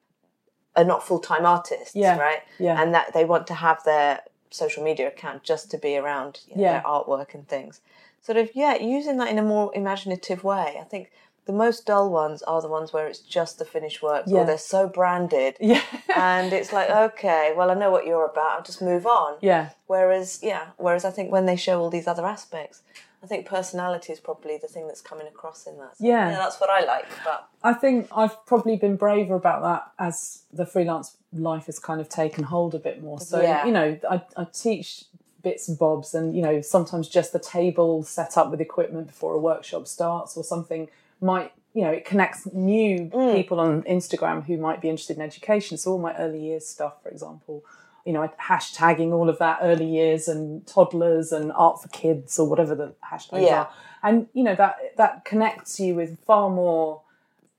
are 0.75 0.83
not 0.83 1.05
full-time 1.07 1.45
artists 1.45 1.95
Yeah, 1.95 2.17
right 2.17 2.41
yeah. 2.59 2.81
and 2.81 2.93
that 2.93 3.13
they 3.13 3.23
want 3.25 3.47
to 3.47 3.53
have 3.53 3.83
their 3.85 4.21
social 4.51 4.83
media 4.83 5.07
account 5.07 5.43
just 5.43 5.71
to 5.71 5.77
be 5.77 5.97
around 5.97 6.41
you 6.47 6.55
know, 6.55 6.61
Yeah. 6.63 6.71
their 6.73 6.81
artwork 6.83 7.33
and 7.33 7.47
things 7.47 7.81
sort 8.21 8.37
of 8.37 8.49
yeah 8.55 8.75
using 8.75 9.17
that 9.17 9.29
in 9.29 9.37
a 9.37 9.43
more 9.43 9.71
imaginative 9.75 10.43
way 10.43 10.77
i 10.79 10.83
think 10.83 11.11
the 11.45 11.53
most 11.53 11.85
dull 11.85 12.09
ones 12.09 12.41
are 12.43 12.61
the 12.61 12.67
ones 12.67 12.91
where 12.91 13.07
it's 13.07 13.19
just 13.19 13.59
the 13.59 13.65
finished 13.65 14.01
work 14.01 14.23
Yeah. 14.27 14.37
or 14.39 14.45
they're 14.45 14.57
so 14.57 14.87
branded 14.87 15.55
yeah. 15.59 15.81
and 16.15 16.51
it's 16.53 16.73
like 16.73 16.89
okay 17.07 17.53
well 17.55 17.69
i 17.71 17.73
know 17.73 17.91
what 17.91 18.05
you're 18.05 18.25
about 18.25 18.57
i'll 18.57 18.63
just 18.63 18.81
move 18.81 19.05
on 19.05 19.37
yeah. 19.41 19.69
whereas 19.87 20.39
yeah 20.41 20.67
whereas 20.77 21.05
i 21.05 21.11
think 21.11 21.31
when 21.31 21.45
they 21.45 21.55
show 21.55 21.79
all 21.79 21.89
these 21.89 22.07
other 22.07 22.25
aspects 22.25 22.81
i 23.23 23.27
think 23.27 23.45
personality 23.45 24.11
is 24.13 24.19
probably 24.19 24.57
the 24.57 24.67
thing 24.67 24.87
that's 24.87 25.01
coming 25.01 25.27
across 25.27 25.65
in 25.67 25.77
that 25.77 25.97
So, 25.97 26.05
Yeah. 26.05 26.31
that's 26.31 26.59
what 26.59 26.69
i 26.69 26.83
like 26.85 27.05
but 27.23 27.47
I 27.63 27.73
think 27.73 28.07
I've 28.15 28.45
probably 28.45 28.75
been 28.75 28.95
braver 28.95 29.33
about 29.33 29.63
that 29.63 29.91
as 29.97 30.43
the 30.53 30.67
freelance 30.67 31.17
life 31.33 31.65
has 31.65 31.79
kind 31.79 31.99
of 31.99 32.07
taken 32.09 32.43
hold 32.43 32.75
a 32.75 32.79
bit 32.79 33.01
more. 33.01 33.19
So, 33.19 33.41
Yeah. 33.41 33.65
you 33.65 33.71
know, 33.71 33.97
I, 34.07 34.21
I 34.37 34.43
teach 34.43 35.05
bits 35.41 35.67
and 35.67 35.75
bobs 35.79 36.13
and, 36.13 36.35
you 36.35 36.43
know, 36.43 36.61
sometimes 36.61 37.09
just 37.09 37.33
the 37.33 37.39
table 37.39 38.03
set 38.03 38.37
up 38.37 38.51
with 38.51 38.61
equipment 38.61 39.07
before 39.07 39.33
a 39.33 39.39
workshop 39.39 39.87
starts 39.87 40.37
or 40.37 40.43
something 40.43 40.89
might, 41.25 41.51
you 41.73 41.81
know, 41.81 41.91
it 41.91 42.05
connects 42.05 42.47
new 42.53 43.09
mm. 43.09 43.35
people 43.35 43.59
on 43.59 43.83
Instagram 43.83 44.45
who 44.45 44.57
might 44.57 44.81
be 44.81 44.89
interested 44.89 45.17
in 45.17 45.23
education. 45.23 45.77
So 45.77 45.91
all 45.91 45.99
my 45.99 46.15
early 46.17 46.39
years 46.39 46.65
stuff, 46.65 47.01
for 47.03 47.09
example, 47.09 47.63
you 48.05 48.13
know, 48.13 48.29
hashtagging 48.39 49.11
all 49.11 49.29
of 49.29 49.39
that 49.39 49.59
early 49.63 49.87
years 49.87 50.27
and 50.27 50.65
toddlers 50.67 51.31
and 51.31 51.51
art 51.53 51.81
for 51.81 51.87
kids 51.89 52.37
or 52.37 52.47
whatever 52.47 52.75
the 52.75 52.93
hashtags 53.03 53.47
Yeah. 53.47 53.61
are. 53.61 53.69
And, 54.03 54.27
you 54.33 54.43
know, 54.43 54.53
that, 54.55 54.95
that 54.97 55.25
connects 55.25 55.79
you 55.79 55.95
with 55.95 56.19
far 56.19 56.49
more 56.51 57.01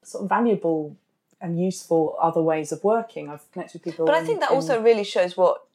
sort 0.05 0.23
of 0.23 0.29
valuable 0.29 0.97
and 1.41 1.61
useful 1.61 2.17
other 2.23 2.41
ways 2.41 2.71
of 2.71 2.85
working. 2.85 3.29
I've 3.29 3.51
connected 3.51 3.85
with 3.85 3.93
people. 3.93 4.07
But 4.07 4.15
I 4.15 4.25
think 4.25 4.41
that 4.41 4.51
in- 4.51 4.57
also 4.57 4.81
really 4.81 5.03
shows 5.03 5.37
what, 5.37 5.66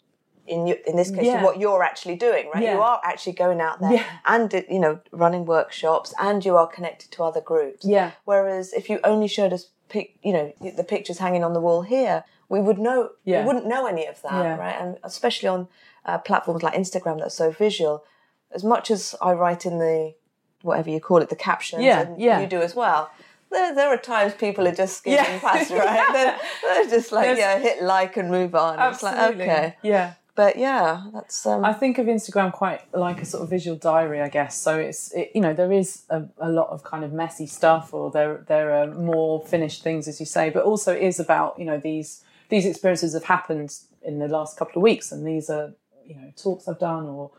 in 0.48 0.68
you, 0.68 0.76
in 0.86 0.96
this 0.96 1.12
case, 1.12 1.26
Yeah. 1.26 1.44
what 1.44 1.60
you're 1.60 1.84
actually 1.84 2.16
doing, 2.16 2.50
right? 2.54 2.64
Yeah. 2.64 2.74
You 2.76 2.82
are 2.82 3.00
actually 3.04 3.34
going 3.34 3.62
out 3.62 3.80
there 3.80 3.94
Yeah. 3.94 4.04
and 4.26 4.52
you 4.70 4.80
know 4.80 5.00
running 5.12 5.46
workshops, 5.46 6.14
and 6.20 6.44
you 6.46 6.58
are 6.58 6.68
connected 6.68 7.12
to 7.12 7.24
other 7.24 7.42
groups. 7.42 7.86
Yeah. 7.86 8.12
Whereas 8.26 8.74
if 8.74 8.90
you 8.90 9.00
only 9.04 9.28
showed 9.28 9.54
us, 9.54 9.68
pic, 9.90 10.16
you 10.24 10.34
know, 10.34 10.54
the 10.76 10.84
pictures 10.84 11.18
hanging 11.20 11.44
on 11.44 11.54
the 11.54 11.60
wall 11.62 11.82
here, 11.84 12.24
we 12.50 12.60
would 12.62 12.80
know, 12.80 13.10
Yeah. 13.24 13.42
we 13.42 13.48
wouldn't 13.48 13.66
know 13.68 13.86
any 13.86 14.06
of 14.08 14.22
that, 14.24 14.34
Yeah. 14.44 14.58
right? 14.58 14.76
And 14.80 14.98
especially 15.04 15.50
on 15.50 15.68
uh, 16.06 16.18
platforms 16.18 16.64
like 16.64 16.74
Instagram 16.74 17.20
that's 17.20 17.36
so 17.36 17.52
visual. 17.52 18.04
As 18.52 18.64
much 18.64 18.90
as 18.90 19.14
I 19.22 19.34
write 19.34 19.66
in 19.68 19.78
the 19.78 20.16
whatever 20.64 20.90
you 20.90 21.00
call 21.00 21.22
it, 21.22 21.30
the 21.30 21.36
captions, 21.36 21.84
Yeah, 21.84 22.02
and 22.02 22.20
yeah. 22.22 22.40
you 22.40 22.48
do 22.48 22.62
as 22.62 22.76
well. 22.76 23.10
There, 23.52 23.76
there 23.76 23.90
are 23.90 23.98
times 23.98 24.34
people 24.34 24.68
are 24.68 24.74
just 24.74 24.98
skimming 25.00 25.20
Yeah. 25.20 25.40
past, 25.40 25.70
right? 25.72 26.10
They're, 26.14 26.38
they're 26.64 26.90
just 26.90 27.12
like, 27.12 27.26
There's- 27.26 27.38
yeah, 27.40 27.58
hit 27.60 27.84
like 27.84 28.16
and 28.18 28.32
move 28.32 28.56
on. 28.56 28.80
It's 28.80 29.04
like, 29.04 29.16
Absolutely. 29.16 29.44
okay. 29.44 29.76
Yeah. 29.84 30.14
But 30.34 30.58
yeah, 30.58 31.08
that's 31.14 31.46
um, 31.46 31.66
I 31.66 31.74
think 31.74 31.98
of 31.98 32.08
Instagram 32.08 32.54
quite 32.54 32.82
like 32.94 33.22
a 33.22 33.26
sort 33.26 33.44
of 33.44 33.50
visual 33.50 33.76
diary, 33.78 34.22
I 34.22 34.30
guess. 34.30 34.58
So 34.58 34.78
it's 34.78 35.12
it, 35.12 35.32
you 35.36 35.42
know 35.42 35.54
there 35.54 35.72
is 35.72 36.04
a, 36.10 36.24
a 36.38 36.50
lot 36.50 36.70
of 36.70 36.84
kind 36.84 37.04
of 37.04 37.12
messy 37.12 37.48
stuff, 37.48 37.94
or 37.94 38.12
there 38.12 38.44
there 38.48 38.74
are 38.74 38.88
more 38.88 39.46
finished 39.46 39.84
things, 39.84 40.08
as 40.08 40.20
you 40.20 40.26
say, 40.26 40.50
but 40.50 40.64
also 40.64 40.94
it 40.94 41.02
is 41.02 41.20
about 41.20 41.60
you 41.60 41.66
know 41.66 41.78
these 41.78 42.24
these 42.50 42.66
experiences 42.66 43.14
have 43.14 43.26
happened 43.26 43.74
in 44.04 44.20
the 44.20 44.28
last 44.28 44.58
couple 44.58 44.80
of 44.80 44.84
weeks, 44.84 45.12
and 45.12 45.28
these 45.28 45.50
are 45.50 45.74
you 46.06 46.16
know 46.16 46.32
talks 46.38 46.68
I've 46.68 46.80
done 46.80 47.06
or 47.06 47.32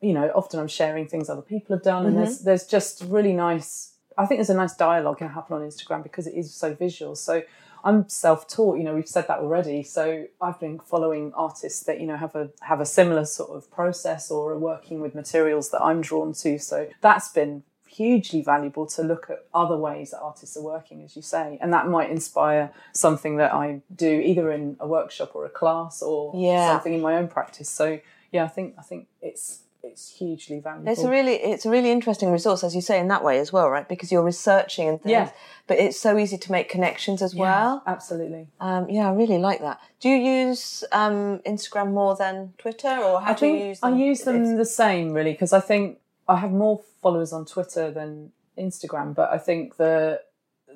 you 0.00 0.12
know 0.12 0.30
often 0.34 0.58
I'm 0.58 0.68
sharing 0.68 1.06
things 1.06 1.30
other 1.30 1.42
people 1.42 1.76
have 1.76 1.84
done. 1.84 2.06
And 2.06 2.16
there's 2.16 2.40
there's 2.40 2.66
just 2.66 3.02
really 3.02 3.32
nice 3.32 3.90
I 4.18 4.26
think 4.26 4.38
there's 4.38 4.50
a 4.50 4.54
nice 4.54 4.74
dialogue 4.74 5.18
can 5.18 5.28
happen 5.28 5.56
on 5.56 5.62
Instagram 5.62 6.02
because 6.02 6.26
it 6.26 6.34
is 6.34 6.52
so 6.52 6.74
visual. 6.74 7.14
So 7.16 7.42
I'm 7.84 8.08
self-taught 8.08 8.78
you 8.78 8.84
know 8.84 8.94
we've 8.94 9.08
said 9.08 9.26
that 9.28 9.38
already 9.40 9.82
so 9.82 10.26
I've 10.40 10.60
been 10.60 10.78
following 10.78 11.32
artists 11.34 11.82
that 11.84 12.00
you 12.00 12.06
know 12.06 12.16
have 12.16 12.34
a 12.34 12.50
have 12.62 12.80
a 12.80 12.86
similar 12.86 13.24
sort 13.24 13.50
of 13.50 13.70
process 13.70 14.30
or 14.30 14.52
are 14.52 14.58
working 14.58 15.00
with 15.00 15.14
materials 15.14 15.70
that 15.70 15.82
I'm 15.82 16.00
drawn 16.00 16.32
to 16.34 16.58
so 16.58 16.88
that's 17.00 17.28
been 17.32 17.62
hugely 17.86 18.40
valuable 18.40 18.86
to 18.86 19.02
look 19.02 19.28
at 19.30 19.44
other 19.52 19.76
ways 19.76 20.12
that 20.12 20.20
artists 20.20 20.56
are 20.56 20.62
working, 20.62 21.02
as 21.02 21.16
you 21.16 21.22
say, 21.22 21.58
and 21.60 21.72
that 21.72 21.88
might 21.88 22.08
inspire 22.08 22.70
something 22.92 23.36
that 23.38 23.52
I 23.52 23.80
do 23.94 24.08
either 24.24 24.52
in 24.52 24.76
a 24.78 24.86
workshop 24.86 25.32
or 25.34 25.44
a 25.44 25.50
class 25.50 26.00
or 26.00 26.32
Yeah. 26.36 26.68
something 26.74 26.94
in 26.94 27.00
my 27.00 27.16
own 27.16 27.26
practice. 27.26 27.68
So 27.68 27.98
yeah, 28.30 28.44
I 28.44 28.48
think 28.48 28.76
I 28.78 28.82
think 28.82 29.08
it's 29.20 29.62
it's 29.82 30.10
hugely 30.18 30.60
valuable. 30.60 30.90
It's 30.90 31.02
a 31.02 31.10
really 31.10 31.34
it's 31.34 31.64
a 31.66 31.70
really 31.70 31.90
interesting 31.90 32.30
resource, 32.30 32.62
as 32.64 32.74
you 32.74 32.80
say, 32.80 32.98
in 32.98 33.08
that 33.08 33.24
way 33.24 33.38
as 33.38 33.52
well, 33.52 33.68
right? 33.70 33.88
Because 33.88 34.10
you're 34.12 34.22
researching 34.24 34.88
and 34.88 35.00
things. 35.00 35.10
Yeah. 35.12 35.30
But 35.66 35.78
it's 35.78 35.98
so 35.98 36.18
easy 36.18 36.36
to 36.38 36.52
make 36.52 36.68
connections 36.68 37.22
as 37.22 37.34
well. 37.34 37.82
absolutely. 37.86 38.48
Um, 38.60 38.90
yeah, 38.90 39.08
I 39.08 39.12
really 39.12 39.38
like 39.38 39.60
that. 39.60 39.80
Do 40.00 40.08
you 40.08 40.16
use 40.16 40.82
um, 40.92 41.38
Instagram 41.46 41.92
more 41.92 42.16
than 42.16 42.52
Twitter, 42.58 42.88
or 42.88 43.20
how 43.20 43.32
I 43.32 43.34
do 43.34 43.46
you 43.46 43.66
use 43.68 43.80
them? 43.80 43.94
I 43.94 43.96
use 43.96 44.22
them 44.22 44.36
It's- 44.42 44.56
the 44.56 44.64
same 44.64 45.12
really 45.12 45.32
because 45.32 45.52
I 45.52 45.60
think 45.60 45.98
I 46.28 46.36
have 46.36 46.50
more 46.52 46.82
followers 47.02 47.32
on 47.32 47.44
Twitter 47.44 47.90
than 47.90 48.32
Instagram, 48.58 49.14
but 49.14 49.30
I 49.32 49.38
think 49.38 49.76
the 49.76 50.20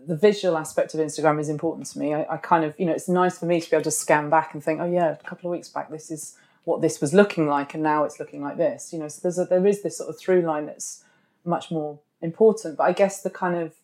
the 0.06 0.16
visual 0.16 0.58
aspect 0.58 0.92
of 0.92 1.00
Instagram 1.00 1.40
is 1.40 1.48
important 1.48 1.86
to 1.86 1.98
me. 1.98 2.12
I, 2.14 2.26
I 2.28 2.36
kind 2.36 2.64
of 2.64 2.78
you 2.78 2.86
know 2.86 2.92
it's 2.92 3.08
nice 3.08 3.38
for 3.38 3.46
me 3.46 3.60
to 3.60 3.70
be 3.70 3.76
able 3.76 3.84
to 3.84 3.90
scan 3.90 4.28
back 4.30 4.54
and 4.54 4.62
think, 4.62 4.80
oh 4.80 4.90
yeah, 4.90 5.12
a 5.12 5.16
couple 5.28 5.48
of 5.48 5.52
weeks 5.52 5.68
back 5.68 5.90
this 5.90 6.10
is 6.10 6.36
what 6.64 6.80
this 6.80 7.00
was 7.00 7.12
looking 7.12 7.46
like, 7.46 7.74
and 7.74 7.82
now 7.82 8.04
it's 8.04 8.18
looking 8.18 8.42
like 8.42 8.56
this. 8.56 8.92
You 8.92 8.98
know, 8.98 9.08
so 9.08 9.20
there's 9.22 9.38
a, 9.38 9.44
there 9.44 9.66
is 9.66 9.82
this 9.82 9.98
sort 9.98 10.10
of 10.10 10.18
through 10.18 10.42
line 10.42 10.66
that's 10.66 11.04
much 11.44 11.70
more 11.70 11.98
important. 12.22 12.76
But 12.78 12.84
I 12.84 12.92
guess 12.92 13.22
the 13.22 13.30
kind 13.30 13.56
of 13.56 13.74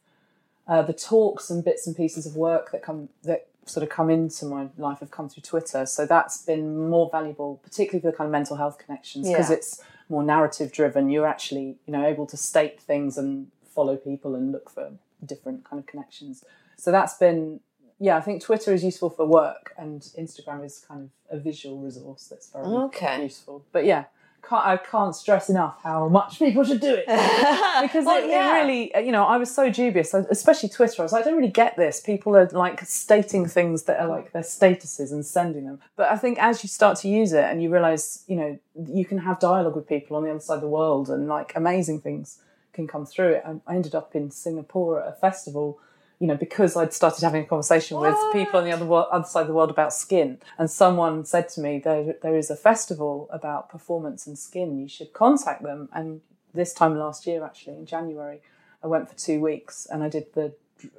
uh, 0.67 0.83
the 0.83 0.93
talks 0.93 1.51
and 1.51 1.65
bits 1.65 1.87
and 1.87 1.97
pieces 1.97 2.27
of 2.27 2.37
work 2.37 2.71
that 2.73 2.83
come 2.83 3.09
that 3.25 3.47
sort 3.67 3.83
of 3.85 3.89
come 3.91 4.11
into 4.11 4.47
my 4.47 4.69
life 4.79 4.99
have 5.01 5.11
come 5.11 5.29
through 5.29 5.43
Twitter. 5.43 5.87
So 5.87 6.07
that's 6.07 6.43
been 6.43 6.89
more 6.89 7.09
valuable, 7.13 7.61
particularly 7.63 8.01
for 8.01 8.11
the 8.11 8.17
kind 8.17 8.27
of 8.27 8.33
mental 8.33 8.57
health 8.57 8.79
connections, 8.79 9.29
because 9.29 9.51
Yeah. 9.51 9.57
it's 9.57 9.83
more 10.09 10.23
narrative 10.23 10.73
driven. 10.73 11.11
You're 11.11 11.27
actually, 11.27 11.77
you 11.87 11.93
know, 11.93 12.05
able 12.05 12.27
to 12.27 12.37
state 12.37 12.81
things 12.81 13.17
and 13.19 13.49
follow 13.65 13.97
people 13.97 14.35
and 14.35 14.51
look 14.51 14.71
for 14.71 14.93
different 15.25 15.65
kind 15.65 15.79
of 15.79 15.87
connections. 15.87 16.45
So 16.77 16.91
that's 16.91 17.15
been 17.15 17.61
yeah, 18.03 18.17
I 18.17 18.21
think 18.23 18.43
Twitter 18.43 18.73
is 18.73 18.83
useful 18.83 19.11
for 19.11 19.27
work 19.27 19.75
and 19.79 20.01
Instagram 20.19 20.65
is 20.65 20.85
kind 20.89 21.03
of 21.31 21.39
a 21.39 21.41
visual 21.41 21.79
resource 21.79 22.27
that's 22.31 22.49
very 22.51 22.65
Okay. 22.67 23.23
useful. 23.23 23.63
But 23.73 23.85
yeah, 23.85 24.05
can't, 24.43 24.65
I 24.65 24.79
can't 24.79 25.15
stress 25.15 25.51
enough 25.51 25.77
how 25.83 26.09
much 26.09 26.39
people 26.39 26.65
should 26.65 26.81
do 26.81 26.95
it 26.95 27.05
because 27.83 28.07
Well, 28.07 28.25
it, 28.25 28.31
yeah. 28.31 28.57
it 28.57 28.61
really, 28.63 28.95
uh, 28.95 29.01
you 29.01 29.13
know, 29.13 29.25
I 29.25 29.37
was 29.37 29.55
so 29.55 29.71
dubious, 29.71 30.15
especially 30.15 30.71
Twitter. 30.71 31.03
I 31.03 31.05
was 31.05 31.13
like, 31.13 31.23
I 31.27 31.29
don't 31.29 31.37
really 31.37 31.51
get 31.53 31.77
this. 31.77 32.01
People 32.01 32.35
are 32.39 32.49
like 32.53 32.81
stating 32.87 33.47
things 33.47 33.83
that 33.83 34.01
are 34.01 34.09
like 34.09 34.33
their 34.33 34.43
statuses 34.43 35.13
and 35.13 35.25
sending 35.25 35.67
them. 35.67 35.79
But 35.95 36.11
I 36.11 36.17
think 36.17 36.39
as 36.43 36.63
you 36.65 36.69
start 36.71 36.97
to 37.01 37.09
use 37.09 37.35
it 37.35 37.45
and 37.45 37.63
you 37.63 37.69
realize, 37.71 38.25
you 38.29 38.37
know, 38.37 38.59
you 38.75 39.05
can 39.05 39.19
have 39.19 39.39
dialogue 39.39 39.77
with 39.77 39.87
people 39.87 40.17
on 40.17 40.25
the 40.25 40.31
other 40.31 40.41
side 40.41 40.55
of 40.55 40.63
the 40.63 40.69
world 40.69 41.11
and 41.11 41.29
like 41.29 41.53
amazing 41.55 42.01
things 42.01 42.41
can 42.73 42.87
come 42.89 43.05
through 43.05 43.33
it. 43.35 43.43
I, 43.47 43.57
I 43.71 43.75
ended 43.75 43.95
up 43.95 44.17
in 44.17 44.31
Singapore 44.31 45.03
at 45.03 45.09
a 45.09 45.13
festival. 45.13 45.79
You 46.21 46.27
know, 46.27 46.37
because 46.37 46.77
I'd 46.77 46.93
started 46.93 47.25
having 47.25 47.45
a 47.45 47.47
conversation 47.47 47.99
with 47.99 48.15
people 48.33 48.59
on 48.61 48.65
the 48.67 48.73
other 48.73 48.85
wo- 48.85 49.09
other 49.11 49.25
side 49.25 49.41
of 49.43 49.47
the 49.49 49.55
world 49.55 49.71
about 49.71 49.95
skin, 49.95 50.39
and 50.59 50.71
someone 50.71 51.25
said 51.25 51.49
to 51.51 51.61
me, 51.63 51.79
"There, 51.79 52.15
there 52.23 52.37
is 52.37 52.51
a 52.51 52.57
festival 52.57 53.27
about 53.33 53.71
performance 53.71 54.27
and 54.27 54.39
skin. 54.39 54.79
You 54.79 54.87
should 54.87 55.15
contact 55.15 55.63
them." 55.63 55.89
And 55.95 56.21
this 56.53 56.75
time 56.75 56.95
last 56.99 57.27
year, 57.27 57.43
actually 57.43 57.77
in 57.77 57.87
January, 57.87 58.43
I 58.85 58.87
went 58.87 59.09
for 59.09 59.17
two 59.17 59.41
weeks 59.41 59.87
and 59.91 60.03
I 60.03 60.09
did 60.11 60.27
the 60.35 60.53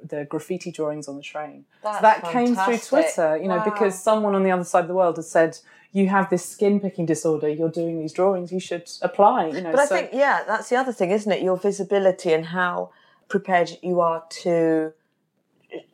the 0.08 0.24
graffiti 0.24 0.70
drawings 0.72 1.06
on 1.08 1.16
the 1.16 1.22
train. 1.22 1.64
So 1.84 1.98
that 2.02 2.22
came 2.24 2.54
through. 2.56 2.78
Twitter, 2.78 3.36
you 3.36 3.46
know, 3.48 3.58
Wow. 3.58 3.64
because 3.64 3.98
someone 3.98 4.34
on 4.34 4.42
the 4.44 4.50
other 4.50 4.64
side 4.64 4.82
of 4.82 4.88
the 4.88 4.94
world 4.94 5.16
had 5.16 5.24
said, 5.24 5.58
"You 5.92 6.08
have 6.08 6.30
this 6.30 6.44
skin 6.44 6.80
picking 6.80 7.06
disorder. 7.06 7.48
You're 7.48 7.68
doing 7.82 8.00
these 8.00 8.12
drawings. 8.12 8.50
You 8.52 8.58
should 8.60 8.90
apply." 9.02 9.46
You 9.46 9.60
know, 9.60 9.70
But 9.70 9.80
I 9.80 9.86
so- 9.86 9.94
think, 9.96 10.10
yeah, 10.12 10.42
that's 10.46 10.68
the 10.68 10.76
other 10.76 10.92
thing, 10.92 11.12
isn't 11.12 11.30
it? 11.30 11.42
Your 11.42 11.56
visibility 11.56 12.32
and 12.32 12.46
how 12.46 12.90
prepared 13.28 13.70
you 13.82 14.00
are 14.00 14.24
to 14.42 14.92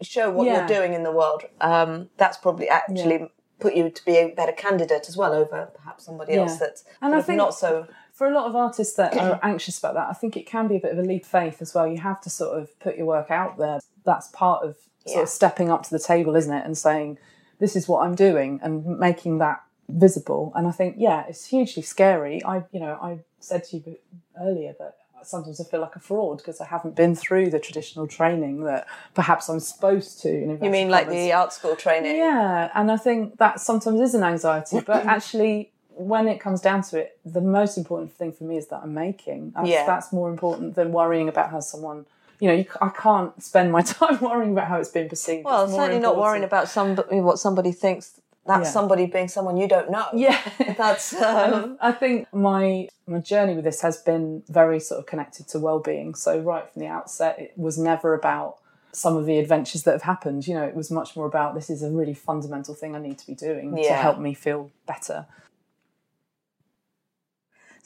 show 0.03 0.31
what 0.31 0.47
Yeah. 0.47 0.59
you're 0.59 0.67
doing 0.81 0.95
in 0.95 1.03
the 1.03 1.13
world. 1.13 1.43
Um, 1.61 2.11
that's 2.17 2.37
probably 2.37 2.69
actually 2.69 3.31
put 3.61 3.75
you 3.75 3.91
to 3.91 4.05
be 4.05 4.17
a 4.17 4.29
better 4.31 4.53
candidate 4.53 5.09
as 5.09 5.17
well 5.17 5.33
over 5.35 5.71
perhaps 5.75 6.05
somebody 6.05 6.35
else 6.35 6.57
that's 6.59 6.85
And 7.03 7.15
I 7.15 7.21
think- 7.23 7.39
not 7.39 7.55
so. 7.55 7.87
for 8.13 8.27
a 8.29 8.31
lot 8.31 8.47
of 8.47 8.55
artists 8.55 8.95
that 8.97 9.17
are 9.17 9.39
anxious 9.45 9.79
about 9.79 9.95
that, 9.95 10.09
I 10.09 10.13
think 10.13 10.37
it 10.37 10.47
can 10.47 10.69
be 10.69 10.77
a 10.77 10.81
bit 10.81 10.93
of 10.93 10.99
a 10.99 11.03
leap 11.03 11.25
of 11.25 11.29
faith 11.29 11.61
as 11.61 11.75
well. 11.75 11.87
You 11.87 11.99
have 11.99 12.21
to 12.23 12.31
sort 12.31 12.57
of 12.61 12.79
put 12.81 12.97
your 12.97 13.07
work 13.07 13.31
out 13.31 13.59
there. 13.59 13.81
That's 14.05 14.29
part 14.29 14.65
of 14.65 14.77
sort 15.07 15.17
Yeah. 15.17 15.23
of 15.23 15.29
stepping 15.29 15.71
up 15.71 15.83
to 15.85 15.91
the 15.91 15.99
table, 15.99 16.37
isn't 16.37 16.53
it? 16.53 16.65
And 16.65 16.77
saying, 16.79 17.19
"This 17.59 17.75
is 17.75 17.89
what 17.89 18.05
I'm 18.05 18.15
doing," 18.15 18.61
and 18.63 18.99
making 18.99 19.39
that 19.39 19.61
visible. 19.89 20.53
And 20.55 20.67
I 20.67 20.71
think, 20.71 20.97
yeah, 20.99 21.25
it's 21.29 21.47
hugely 21.47 21.83
scary. 21.83 22.45
I, 22.45 22.65
you 22.73 22.79
know, 22.81 22.99
I 23.01 23.21
said 23.41 23.65
to 23.65 23.79
you 23.79 23.97
earlier 24.41 24.75
that 24.79 24.98
sometimes 25.27 25.61
I 25.61 25.65
feel 25.65 25.81
like 25.81 25.97
a 25.97 26.01
fraud 26.01 26.39
because 26.39 26.61
I 26.61 26.67
haven't 26.67 26.95
been 26.95 27.15
through 27.15 27.51
the 27.51 27.59
traditional 27.59 28.07
training 28.07 28.65
that 28.65 28.87
perhaps 29.15 29.49
I'm 29.49 29.61
supposed 29.61 30.21
to. 30.23 30.29
in 30.29 30.63
You 30.63 30.71
mean 30.71 30.89
like 30.89 31.09
the 31.09 31.33
art 31.33 31.53
school 31.53 31.77
training? 31.77 32.17
Yeah, 32.17 32.71
and 32.75 32.91
I 32.91 32.97
think 32.97 33.39
that 33.39 33.61
sometimes 33.61 34.01
is 34.01 34.15
an 34.15 34.23
anxiety, 34.23 34.81
but 34.87 35.05
actually, 35.07 35.71
when 35.97 36.29
it 36.29 36.39
comes 36.39 36.61
down 36.61 36.83
to 36.83 36.99
it, 36.99 37.19
the 37.25 37.41
most 37.41 37.77
important 37.77 38.13
thing 38.13 38.33
for 38.33 38.45
me 38.45 38.57
is 38.57 38.69
that 38.69 38.81
I'm 38.83 38.95
making. 38.95 39.53
That's, 39.57 39.69
Yeah. 39.69 39.85
that's 39.87 40.13
more 40.13 40.31
important 40.31 40.75
than 40.75 40.93
worrying 40.93 41.29
about 41.29 41.51
how 41.51 41.61
someone. 41.61 42.07
You 42.41 42.47
know, 42.49 42.55
you, 42.55 42.67
I 42.81 42.91
can't 42.91 43.43
spend 43.43 43.73
my 43.73 43.83
time 43.99 44.21
worrying 44.21 44.53
about 44.53 44.69
how 44.69 44.79
it's 44.79 44.91
being 44.91 45.09
perceived. 45.09 45.45
Well, 45.45 45.65
It's 45.65 45.75
certainly 45.75 46.01
not 46.01 46.17
worrying 46.17 46.45
about 46.45 46.69
what 47.11 47.39
somebody 47.41 47.73
thinks. 47.73 48.21
That's 48.49 48.69
Yeah. 48.69 48.73
somebody 48.73 49.05
being 49.07 49.29
someone 49.29 49.59
you 49.59 49.69
don't 49.69 49.91
know. 49.91 50.07
Yeah, 50.15 50.41
That's 50.79 51.13
um, 51.23 51.77
I 51.81 51.93
think 51.93 52.27
my 52.33 52.89
my 53.07 53.19
journey 53.19 53.55
with 53.55 53.65
this 53.65 53.83
has 53.83 53.99
been 53.99 54.43
very 54.49 54.81
sort 54.81 54.99
of 55.01 55.07
connected 55.07 55.47
to 55.49 55.59
well-being. 55.59 56.15
So 56.15 56.41
right 56.41 56.65
from 56.69 56.81
the 56.81 56.89
outset, 56.89 57.39
it 57.39 57.53
was 57.57 57.79
never 57.79 58.15
about 58.15 58.57
some 58.93 59.17
of 59.19 59.27
the 59.27 59.39
adventures 59.39 59.83
that 59.83 59.93
have 59.93 60.03
happened. 60.03 60.47
You 60.49 60.55
know, 60.55 60.65
it 60.65 60.75
was 60.75 60.91
much 60.91 61.15
more 61.15 61.27
about 61.27 61.55
this 61.55 61.69
is 61.69 61.83
a 61.83 61.91
really 61.91 62.15
fundamental 62.15 62.75
thing 62.75 62.97
I 62.97 63.01
need 63.01 63.19
to 63.19 63.27
be 63.27 63.35
doing 63.35 63.77
to 63.77 63.95
help 63.95 64.19
me 64.19 64.33
feel 64.35 64.71
better. 64.87 65.27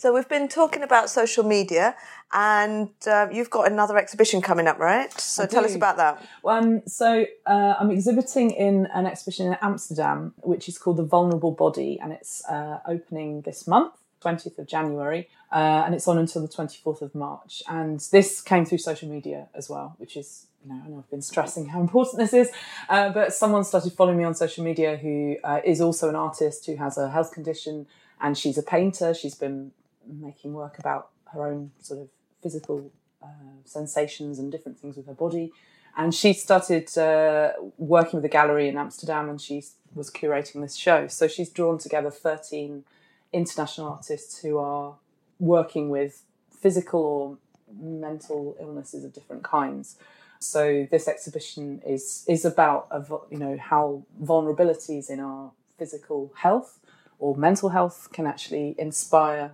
So 0.02 0.12
we've 0.12 0.28
been 0.28 0.48
talking 0.48 0.82
about 0.82 1.10
social 1.10 1.44
media, 1.44 1.94
and 2.32 2.88
uh, 3.06 3.28
you've 3.30 3.50
got 3.50 3.70
another 3.70 3.96
exhibition 3.96 4.42
coming 4.42 4.66
up, 4.66 4.80
right? 4.80 5.12
So 5.20 5.44
I 5.44 5.46
tell 5.46 5.64
us 5.64 5.76
about 5.76 5.96
that. 5.98 6.26
Um, 6.44 6.82
so 6.88 7.24
uh, 7.46 7.74
I'm 7.78 7.92
exhibiting 7.92 8.50
in 8.50 8.86
an 8.86 9.06
exhibition 9.06 9.46
in 9.46 9.56
Amsterdam, 9.62 10.34
which 10.38 10.68
is 10.68 10.76
called 10.76 10.96
The 10.96 11.04
Vulnerable 11.04 11.52
Body, 11.52 12.00
and 12.02 12.12
it's 12.12 12.44
uh, 12.46 12.80
opening 12.84 13.42
this 13.42 13.68
month, 13.68 13.94
20th 14.24 14.58
of 14.58 14.66
January, 14.66 15.28
uh, 15.52 15.84
and 15.86 15.94
it's 15.94 16.08
on 16.08 16.18
until 16.18 16.42
the 16.42 16.48
24th 16.48 17.00
of 17.00 17.14
March. 17.14 17.62
And 17.68 18.00
this 18.10 18.40
came 18.40 18.64
through 18.64 18.78
social 18.78 19.08
media 19.08 19.50
as 19.54 19.70
well, 19.70 19.94
which 19.98 20.16
is, 20.16 20.48
you 20.64 20.72
know, 20.72 20.82
know 20.88 20.98
I've 20.98 21.10
been 21.10 21.22
stressing 21.22 21.68
how 21.68 21.80
important 21.86 22.18
this 22.18 22.34
is, 22.34 22.50
uh, 22.88 23.10
but 23.10 23.32
someone 23.32 23.62
started 23.62 23.92
following 23.92 24.18
me 24.18 24.24
on 24.24 24.34
social 24.34 24.64
media 24.64 24.96
who 24.96 25.36
uh, 25.44 25.60
is 25.64 25.80
also 25.80 26.08
an 26.08 26.16
artist 26.16 26.66
who 26.66 26.74
has 26.74 26.98
a 26.98 27.08
health 27.08 27.32
condition, 27.32 27.86
and 28.20 28.36
she's 28.36 28.58
a 28.58 28.64
painter. 28.64 29.14
She's 29.14 29.36
been 29.36 29.70
making 30.06 30.52
work 30.52 30.78
about 30.78 31.10
her 31.32 31.46
own 31.46 31.70
sort 31.80 32.00
of 32.00 32.08
physical 32.42 32.90
uh, 33.22 33.26
sensations 33.64 34.38
and 34.38 34.50
different 34.50 34.78
things 34.78 34.96
with 34.96 35.06
her 35.06 35.14
body. 35.14 35.52
And 35.96 36.14
she 36.14 36.32
started 36.32 36.96
uh, 36.96 37.52
working 37.76 38.18
with 38.18 38.24
a 38.24 38.28
gallery 38.28 38.68
in 38.68 38.78
Amsterdam 38.78 39.28
and 39.28 39.40
she 39.40 39.62
was 39.94 40.10
curating 40.10 40.62
this 40.62 40.76
show. 40.76 41.06
So 41.06 41.28
she's 41.28 41.50
drawn 41.50 41.78
together 41.78 42.10
13 42.10 42.84
international 43.32 43.88
artists 43.88 44.38
who 44.38 44.58
are 44.58 44.96
working 45.38 45.90
with 45.90 46.22
physical 46.50 47.00
or 47.00 47.38
mental 47.80 48.56
illnesses 48.60 49.04
of 49.04 49.12
different 49.12 49.42
kinds. 49.42 49.96
So 50.38 50.86
this 50.90 51.06
exhibition 51.08 51.80
is 51.86 52.24
is 52.28 52.44
about 52.44 52.88
a, 52.90 53.04
you 53.30 53.38
know 53.38 53.56
how 53.58 54.02
vulnerabilities 54.22 55.08
in 55.08 55.20
our 55.20 55.52
physical 55.78 56.32
health 56.36 56.80
or 57.18 57.36
mental 57.36 57.68
health 57.68 58.08
can 58.12 58.26
actually 58.26 58.74
inspire 58.78 59.52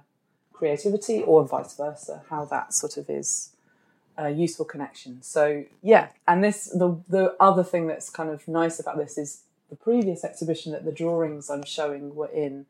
creativity 0.58 1.22
or 1.22 1.46
vice 1.46 1.74
versa. 1.76 2.22
How 2.28 2.44
that 2.46 2.74
sort 2.74 2.96
of 2.96 3.08
is 3.08 3.50
a 4.16 4.30
useful 4.30 4.64
connection. 4.64 5.22
So 5.22 5.64
yeah, 5.82 6.08
and 6.26 6.42
this 6.42 6.64
the 6.66 7.00
the 7.08 7.36
other 7.38 7.62
thing 7.62 7.86
that's 7.86 8.10
kind 8.10 8.30
of 8.30 8.46
nice 8.48 8.80
about 8.80 8.98
this 8.98 9.16
is 9.16 9.42
the 9.70 9.76
previous 9.76 10.24
exhibition 10.24 10.72
that 10.72 10.84
the 10.84 10.92
drawings 10.92 11.48
I'm 11.48 11.64
showing 11.64 12.14
were 12.14 12.32
in 12.44 12.66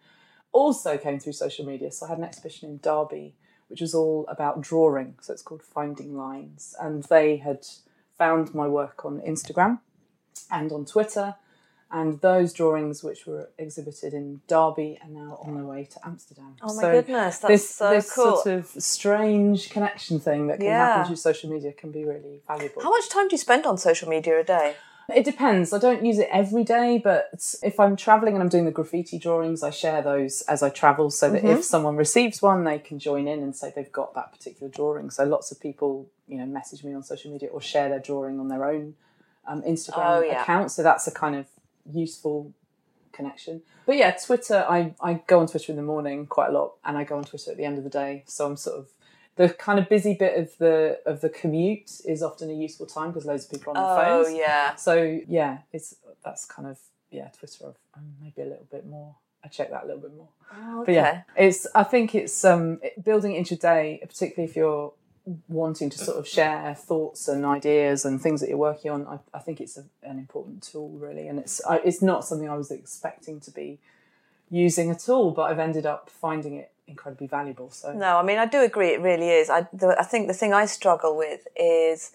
also 0.53 0.99
came 0.99 1.19
through 1.19 1.33
social 1.33 1.65
media. 1.65 1.91
So 1.91 2.07
I 2.07 2.11
had 2.11 2.19
an 2.19 2.25
exhibition 2.25 2.69
in 2.69 2.79
Derby, 2.79 3.35
which 3.69 3.81
was 3.81 3.95
all 3.95 4.27
about 4.29 4.61
drawing. 4.61 5.15
So 5.21 5.33
it's 5.33 5.43
called 5.43 5.63
Finding 5.63 6.17
Lines, 6.17 6.75
and 6.81 7.05
they 7.05 7.39
had 7.39 7.67
found 8.19 8.55
my 8.55 8.69
work 8.69 9.05
on 9.05 9.21
Instagram 9.21 9.81
and 10.51 10.71
on 10.73 10.85
Twitter. 10.85 11.37
And 11.91 12.21
those 12.21 12.53
drawings, 12.53 13.03
which 13.03 13.27
were 13.27 13.49
exhibited 13.57 14.13
in 14.13 14.43
Derby, 14.47 14.99
are 15.03 15.09
now 15.09 15.39
on 15.43 15.55
their 15.55 15.65
way 15.65 15.85
to 15.85 16.07
Amsterdam. 16.07 16.55
Oh 16.61 16.75
my 16.75 16.83
goodness, 16.83 17.39
that's 17.39 17.49
this, 17.51 17.71
so 17.71 17.91
this 17.91 18.13
cool. 18.15 18.37
sort 18.43 18.47
of 18.59 18.67
strange 19.03 19.71
connection 19.71 20.21
thing 20.21 20.49
that 20.49 20.59
can 20.59 20.67
Yeah. 20.67 20.87
happen 20.87 21.07
through 21.07 21.17
social 21.17 21.49
media 21.51 21.73
can 21.73 21.91
be 21.91 22.05
really 22.05 22.43
valuable. 22.47 22.83
How 22.83 22.91
much 22.91 23.09
time 23.09 23.29
do 23.29 23.35
you 23.35 23.39
spend 23.39 23.65
on 23.65 23.79
social 23.79 24.09
media 24.09 24.39
a 24.39 24.45
day? 24.45 24.75
It 25.15 25.25
depends. 25.25 25.73
I 25.73 25.79
don't 25.79 26.05
use 26.05 26.19
it 26.19 26.29
every 26.31 26.65
day, 26.65 27.01
but 27.03 27.31
if 27.63 27.81
I'm 27.81 27.97
traveling 27.97 28.35
and 28.35 28.43
I'm 28.43 28.51
doing 28.51 28.67
the 28.67 28.71
graffiti 28.71 29.19
drawings, 29.19 29.63
I 29.63 29.71
share 29.71 30.03
those 30.03 30.43
as 30.43 30.63
I 30.63 30.69
travel 30.69 31.11
so 31.11 31.31
that 31.31 31.39
Mm-hmm. 31.43 31.57
if 31.61 31.65
someone 31.65 31.97
receives 31.97 32.43
one, 32.43 32.65
they 32.65 32.79
can 32.79 32.99
join 32.99 33.27
in 33.27 33.39
and 33.43 33.57
say 33.57 33.73
they've 33.75 33.91
got 33.91 34.15
that 34.15 34.33
particular 34.33 34.69
drawing. 34.71 35.09
So 35.09 35.25
lots 35.25 35.51
of 35.51 35.59
people, 35.59 36.07
you 36.27 36.37
know, 36.37 36.45
message 36.45 36.85
me 36.85 36.93
on 36.93 37.03
social 37.03 37.33
media 37.33 37.49
or 37.49 37.63
share 37.63 37.89
their 37.89 37.99
drawing 38.01 38.39
on 38.39 38.49
their 38.49 38.67
own 38.67 38.97
um, 39.47 39.63
Instagram 39.63 40.19
Oh, 40.19 40.21
yeah. 40.21 40.43
account. 40.43 40.71
So 40.71 40.83
that's 40.83 41.07
a 41.07 41.11
kind 41.11 41.35
of 41.37 41.47
useful 41.93 42.53
connection. 43.13 43.63
But 43.87 43.97
yeah, 43.97 44.13
Twitter, 44.13 44.65
I, 44.69 44.95
I 45.01 45.15
go 45.27 45.41
on 45.41 45.47
Twitter 45.47 45.73
in 45.73 45.77
the 45.77 45.83
morning 45.83 46.27
quite 46.27 46.51
a 46.51 46.53
lot 46.53 46.75
and 46.85 46.97
I 46.97 47.05
go 47.05 47.17
on 47.17 47.25
Twitter 47.25 47.51
at 47.51 47.57
the 47.57 47.65
end 47.65 47.79
of 47.79 47.85
the 47.85 47.91
day. 47.91 48.25
So 48.27 48.47
I'm 48.47 48.57
sort 48.57 48.79
of 48.79 48.89
the 49.37 49.49
kind 49.51 49.79
of 49.79 49.89
busy 49.89 50.15
bit 50.15 50.37
of 50.39 50.57
the 50.59 50.99
of 51.07 51.21
the 51.21 51.29
commute 51.29 52.01
is 52.05 52.23
often 52.23 52.51
a 52.51 52.55
useful 52.55 52.87
time 52.87 53.09
because 53.11 53.25
loads 53.25 53.45
of 53.45 53.51
people 53.53 53.73
are 53.73 53.77
on 53.77 53.97
their 53.97 54.15
Oh 54.15 54.25
phones. 54.25 54.37
yeah. 54.37 54.75
So 54.77 55.21
yeah, 55.29 55.59
it's 55.73 55.95
that's 56.25 56.45
kind 56.45 56.69
of 56.69 56.79
yeah 57.11 57.29
Twitter. 57.39 57.73
Maybe 58.21 58.43
a 58.43 58.47
little 58.47 58.67
bit 58.71 58.87
more. 58.87 59.15
I 59.45 59.49
check 59.49 59.71
that 59.71 59.85
a 59.85 59.87
little 59.87 60.03
bit 60.03 60.17
more. 60.17 60.29
Oh, 60.53 60.83
okay. 60.83 60.87
But 60.87 60.95
yeah, 60.95 61.23
it's. 61.37 61.67
I 61.75 61.85
think 61.85 62.15
it's 62.17 62.45
um 62.45 62.81
building 63.03 63.35
it 63.35 63.39
into 63.39 63.55
your 63.55 63.59
day, 63.61 64.01
particularly 64.03 64.51
if 64.51 64.57
you're 64.57 64.93
wanting 65.49 65.91
to 65.91 65.99
sort 65.99 66.17
of 66.19 66.27
share 66.27 66.75
thoughts 66.75 67.29
and 67.29 67.45
ideas 67.45 68.05
and 68.05 68.21
things 68.21 68.41
that 68.41 68.49
you're 68.49 68.59
working 68.59 68.91
on. 68.91 69.07
I, 69.07 69.19
I 69.35 69.41
think 69.41 69.61
it's 69.61 69.77
a, 69.77 69.85
an 70.03 70.19
important 70.19 70.63
tool 70.63 70.89
really, 70.91 71.29
and 71.29 71.39
it's 71.39 71.61
I, 71.69 71.77
it's 71.85 72.03
not 72.03 72.25
something 72.25 72.49
I 72.49 72.57
was 72.57 72.71
expecting 72.71 73.41
to 73.41 73.51
be 73.51 73.79
using 74.51 74.91
at 74.91 75.09
all, 75.09 75.31
but 75.31 75.43
I've 75.51 75.59
ended 75.59 75.87
up 75.87 76.09
finding 76.11 76.55
it 76.55 76.71
incredibly 76.87 77.27
valuable. 77.27 77.71
So 77.71 77.93
No, 77.93 78.17
I 78.19 78.23
mean 78.23 78.39
I 78.39 78.47
do 78.47 78.63
agree. 78.63 78.89
It 78.89 79.01
really 79.01 79.29
is. 79.31 79.51
I 79.51 79.67
the, 79.73 79.97
I 79.99 80.05
think 80.05 80.27
the 80.29 80.35
thing 80.35 80.53
I 80.55 80.65
struggle 80.67 81.17
with 81.17 81.47
is 81.57 82.13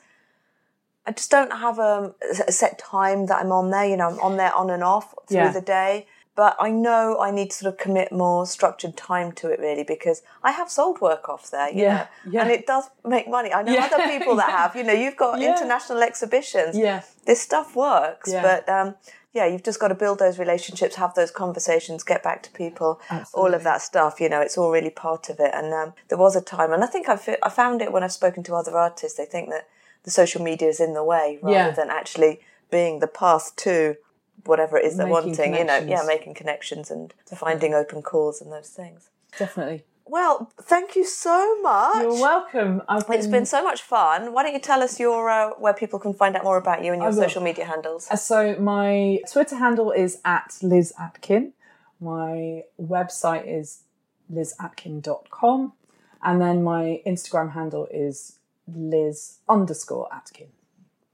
I 1.06 1.12
just 1.12 1.30
don't 1.30 1.52
have 1.52 1.80
um, 1.80 2.16
a, 2.24 2.44
a 2.48 2.52
set 2.52 2.80
time 2.80 3.26
that 3.28 3.42
I'm 3.42 3.52
on 3.52 3.70
there. 3.72 3.86
You 3.86 3.98
know, 3.98 4.10
I'm 4.10 4.20
on 4.20 4.38
there 4.38 4.54
on 4.56 4.70
and 4.70 4.84
off 4.84 5.14
through 5.28 5.38
Yeah. 5.38 5.52
the 5.52 5.62
day. 5.62 6.08
But 6.36 6.56
I 6.60 6.72
know 6.72 7.20
I 7.20 7.30
need 7.30 7.52
to 7.52 7.58
sort 7.58 7.74
of 7.74 7.80
commit 7.80 8.12
more 8.12 8.46
structured 8.48 8.98
time 8.98 9.34
to 9.34 9.50
it 9.50 9.60
really 9.60 9.84
because 9.84 10.24
I 10.42 10.52
have 10.52 10.70
sold 10.70 11.00
work 11.00 11.30
off 11.30 11.52
there, 11.52 11.70
you 11.70 11.84
Yeah, 11.84 11.94
know, 11.98 12.08
yeah. 12.32 12.42
and 12.42 12.52
it 12.52 12.66
does 12.66 12.90
make 13.06 13.28
money. 13.28 13.54
I 13.54 13.62
know 13.62 13.74
Yeah, 13.74 13.86
other 13.92 14.08
people 14.08 14.36
that 14.42 14.50
have, 14.50 14.76
you 14.76 14.84
know, 14.84 14.94
you've 14.94 15.16
got 15.18 15.40
Yeah. 15.40 15.52
international 15.54 16.02
exhibitions. 16.02 16.76
yeah, 16.76 17.02
This 17.26 17.40
stuff 17.42 17.76
works, 17.76 18.32
but 18.42 18.68
um, 18.68 18.96
yeah, 19.32 19.46
you've 19.46 19.64
just 19.64 19.80
got 19.80 19.90
to 19.90 19.96
build 19.96 20.18
those 20.18 20.40
relationships, 20.40 20.96
have 20.96 21.14
those 21.14 21.30
conversations, 21.30 22.04
get 22.04 22.24
back 22.24 22.42
to 22.44 22.52
people, 22.52 23.00
all 23.34 23.54
of 23.54 23.64
that 23.64 23.82
stuff. 23.84 24.20
You 24.20 24.30
know, 24.30 24.42
it's 24.42 24.58
all 24.58 24.72
really 24.72 24.90
part 24.92 25.30
of 25.30 25.40
it. 25.40 25.52
And 25.54 25.72
um, 25.74 25.94
there 26.10 26.18
was 26.18 26.36
a 26.36 26.42
time, 26.42 26.72
and 26.74 26.84
I 26.84 26.88
think 26.88 27.10
I, 27.10 27.16
fi- 27.16 27.38
I 27.44 27.50
found 27.50 27.82
it 27.84 27.92
when 27.92 28.04
I've 28.04 28.12
spoken 28.12 28.42
to 28.44 28.56
other 28.56 28.76
artists. 28.78 29.18
They 29.18 29.26
think 29.26 29.50
that 29.50 29.68
the 30.04 30.12
social 30.12 30.42
media 30.44 30.68
is 30.70 30.80
in 30.80 30.94
the 30.96 31.04
way 31.04 31.40
rather 31.44 31.70
Yeah. 31.70 31.72
than 31.72 31.90
actually 31.92 32.42
being 32.72 33.00
the 33.00 33.08
path 33.08 33.56
to 33.58 33.96
whatever 34.46 34.78
it 34.78 34.86
is 34.86 34.98
they're 34.98 35.08
Making 35.08 35.28
wanting. 35.30 35.56
You 35.56 35.66
know, 35.66 35.78
yeah, 35.78 36.04
making 36.06 36.34
connections 36.34 36.92
and 36.92 37.14
finding 37.36 37.74
open 37.74 38.02
calls 38.02 38.42
and 38.42 38.52
those 38.52 38.70
things. 38.70 39.10
definitely. 39.38 39.84
Well, 40.06 40.52
thank 40.62 40.98
you 40.98 41.06
so 41.06 41.62
much. 41.62 42.02
You're 42.04 42.12
welcome. 42.22 42.82
I've 42.90 43.06
It's 43.10 43.26
been 43.26 43.46
so 43.46 43.64
much 43.64 43.82
fun. 43.82 44.34
Why 44.34 44.44
don't 44.44 44.54
you 44.54 44.60
tell 44.60 44.84
us 44.84 45.00
your 45.00 45.30
uh, 45.30 45.52
where 45.52 45.74
people 45.74 45.98
can 45.98 46.14
find 46.14 46.36
out 46.36 46.44
more 46.44 46.58
about 46.58 46.84
you 46.84 46.92
and 46.92 47.02
your 47.02 47.14
social 47.14 47.42
media 47.42 47.64
handles? 47.66 48.08
Uh, 48.12 48.18
So 48.18 48.56
my 48.60 49.20
Twitter 49.32 49.56
handle 49.56 49.92
is 49.92 50.20
at 50.26 50.58
Liz 50.62 50.94
Atkin. 51.00 51.54
My 52.02 52.64
website 52.78 53.48
is 53.48 53.84
lizatkin.com. 54.32 55.74
And 56.22 56.42
then 56.42 56.64
my 56.64 57.02
Instagram 57.06 57.54
handle 57.54 57.88
is 57.92 58.40
Liz 58.68 59.40
underscore 59.48 60.08
Atkin. 60.14 60.48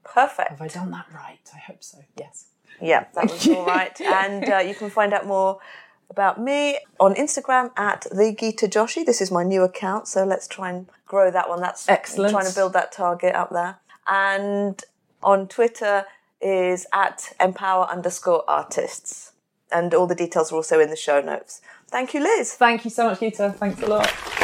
Perfect. 0.04 0.50
Have 0.50 0.62
I 0.62 0.68
done 0.68 0.90
that 0.90 1.06
right? 1.14 1.38
I 1.54 1.58
hope 1.58 1.82
so. 1.82 1.98
Yes. 2.18 2.46
Yeah, 2.80 3.06
that 3.14 3.30
was 3.30 3.46
all 3.48 3.66
right. 3.78 3.98
And 4.00 4.48
uh, 4.48 4.58
you 4.58 4.74
can 4.74 4.90
find 4.90 5.12
out 5.12 5.26
more 5.26 5.58
about 6.10 6.40
me 6.40 6.78
on 6.98 7.14
Instagram 7.14 7.70
at 7.76 8.06
the 8.10 8.34
Gita 8.38 8.66
Joshi. 8.66 9.04
This 9.06 9.20
is 9.20 9.30
my 9.30 9.44
new 9.44 9.62
account, 9.62 10.08
so 10.08 10.24
let's 10.24 10.48
try 10.48 10.70
and 10.70 10.86
grow 11.06 11.30
that 11.30 11.48
one. 11.48 11.60
That's 11.60 11.88
Excellent. 11.88 12.32
Trying 12.32 12.48
to 12.48 12.54
build 12.54 12.72
that 12.72 12.92
target 12.92 13.34
up 13.34 13.50
there. 13.50 13.78
And 14.06 14.82
on 15.22 15.46
Twitter 15.48 16.04
is 16.40 16.86
at 16.92 17.32
empower 17.40 17.86
underscore 17.86 18.44
artists. 18.48 19.32
And 19.72 19.94
all 19.94 20.08
the 20.08 20.16
details 20.16 20.50
are 20.50 20.56
also 20.56 20.80
in 20.80 20.90
the 20.90 20.96
show 20.96 21.20
notes. 21.20 21.62
Thank 21.88 22.12
you, 22.14 22.20
Liz. 22.20 22.54
Thank 22.54 22.84
you 22.84 22.90
so 22.90 23.08
much, 23.08 23.20
Gita. 23.20 23.54
Thanks 23.56 23.80
a 23.82 23.86
lot. 23.86 24.39